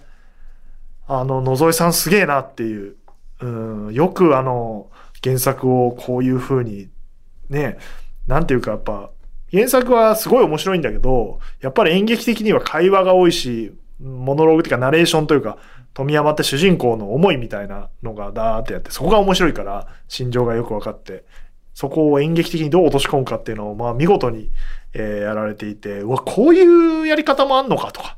[1.08, 2.96] あの、野添さんすげえなっていう。
[3.42, 4.90] うん、よくあの、
[5.24, 6.90] 原作をこういう風に、
[7.50, 7.78] ね、
[8.28, 9.12] なんていうかやっぱ、
[9.52, 15.58] 原作はすごい面白いんだけど、やっぱり演劇的には会話が多いし、モノローグっていうかナレーションというか、
[15.94, 21.24] 富山って主人公の思いみたいなのがダーってやって、そこが面白いから、心情がよく分かって、
[21.74, 24.52] そこを演劇的にどう落とし込むかっていうのを、まあ見事に、
[24.94, 28.18] えー、やられていて、うわ、こういうやり方もあんのかとか、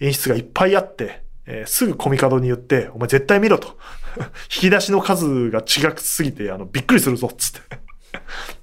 [0.00, 3.78] 演出がいっぱいあって、えー、すぐコミカドに言って、お前絶対見ろと。
[4.54, 7.60] 引き出しの数が違くすぎて、あの、びっくりするぞ、つって。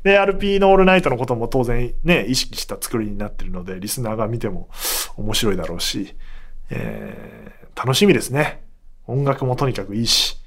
[0.04, 4.70] で、RP のオールナイトのことも当然ね、意識した作りになってるので、リスナーが見ても
[5.16, 6.16] 面白いだろうし、
[6.70, 8.64] えー、楽しみですね。
[9.06, 10.38] 音楽もとにかくいいし、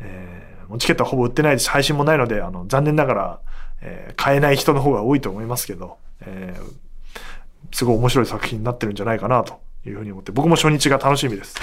[0.00, 3.40] えー、もうチケットはほぼ売ってないし、配信もないので、あの、残念ながら、
[3.84, 11.54] えー、買えない人の方が多いと思いますけど、えー、すごい面白い作品になってるんじゃないかなというふうに思って、僕も初日が楽しみです。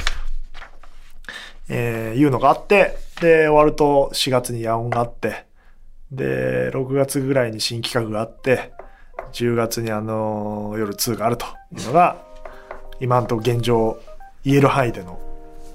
[1.67, 5.45] えー、いうのがあって、で、終わると4月に野音があって、
[6.11, 8.73] で、6月ぐらいに新企画があって、
[9.33, 12.17] 10月にあの、夜2があるというのが、
[12.99, 13.99] 今んと現状
[14.43, 15.19] 言える範囲での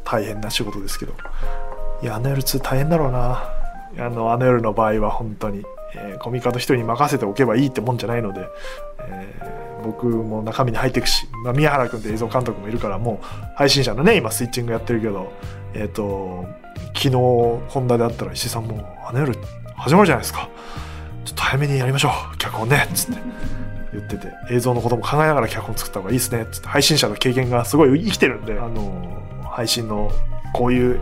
[0.04, 1.14] 大変な仕事ですけど。
[2.02, 3.50] いや、あの夜2大変だろうな。
[3.98, 5.64] あの、あの夜の場合は本当に、
[5.96, 8.48] えー、コミカド一人に任せておけばいいってもんじゃないので、
[9.00, 13.26] えー、僕も中身に入っていくし、まあ、宮原君って映像監督もいるから、もう
[13.56, 15.32] 配信者のね、今スイッチングやってるけど、
[15.74, 16.46] えっ、ー、と、
[16.94, 19.34] 昨日、ホンダであったら石井さんも、あの夜
[19.76, 20.48] 始まるじゃないですか。
[21.24, 22.38] ちょっと早めにやりましょう。
[22.38, 22.86] 脚本ね。
[22.88, 23.20] っつって
[23.92, 26.46] 言ってて、映像のことも考えながら脚本作った方がいいですねっ。
[26.50, 30.10] つって配信者の経験がすごい生きてるんで、あの、配信の
[30.52, 31.00] こういう、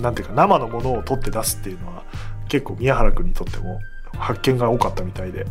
[0.00, 2.02] なんていうか生のものを撮って出すっていうのは
[2.48, 3.80] 結構宮原君にとっても
[4.20, 5.46] 発見が多かったみたいで、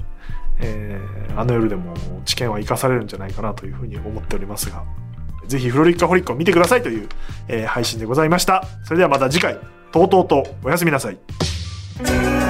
[0.61, 1.93] えー、あの夜でも
[2.25, 4.83] 知見は生かされるんじゃないかなというふうに思っておりますが、
[5.47, 7.09] ぜひフロリッカホリックを見てくださいという、
[7.47, 8.63] えー、配信でございました。
[8.83, 9.57] それではまた次回、
[9.91, 12.48] とうとうとおやすみなさい。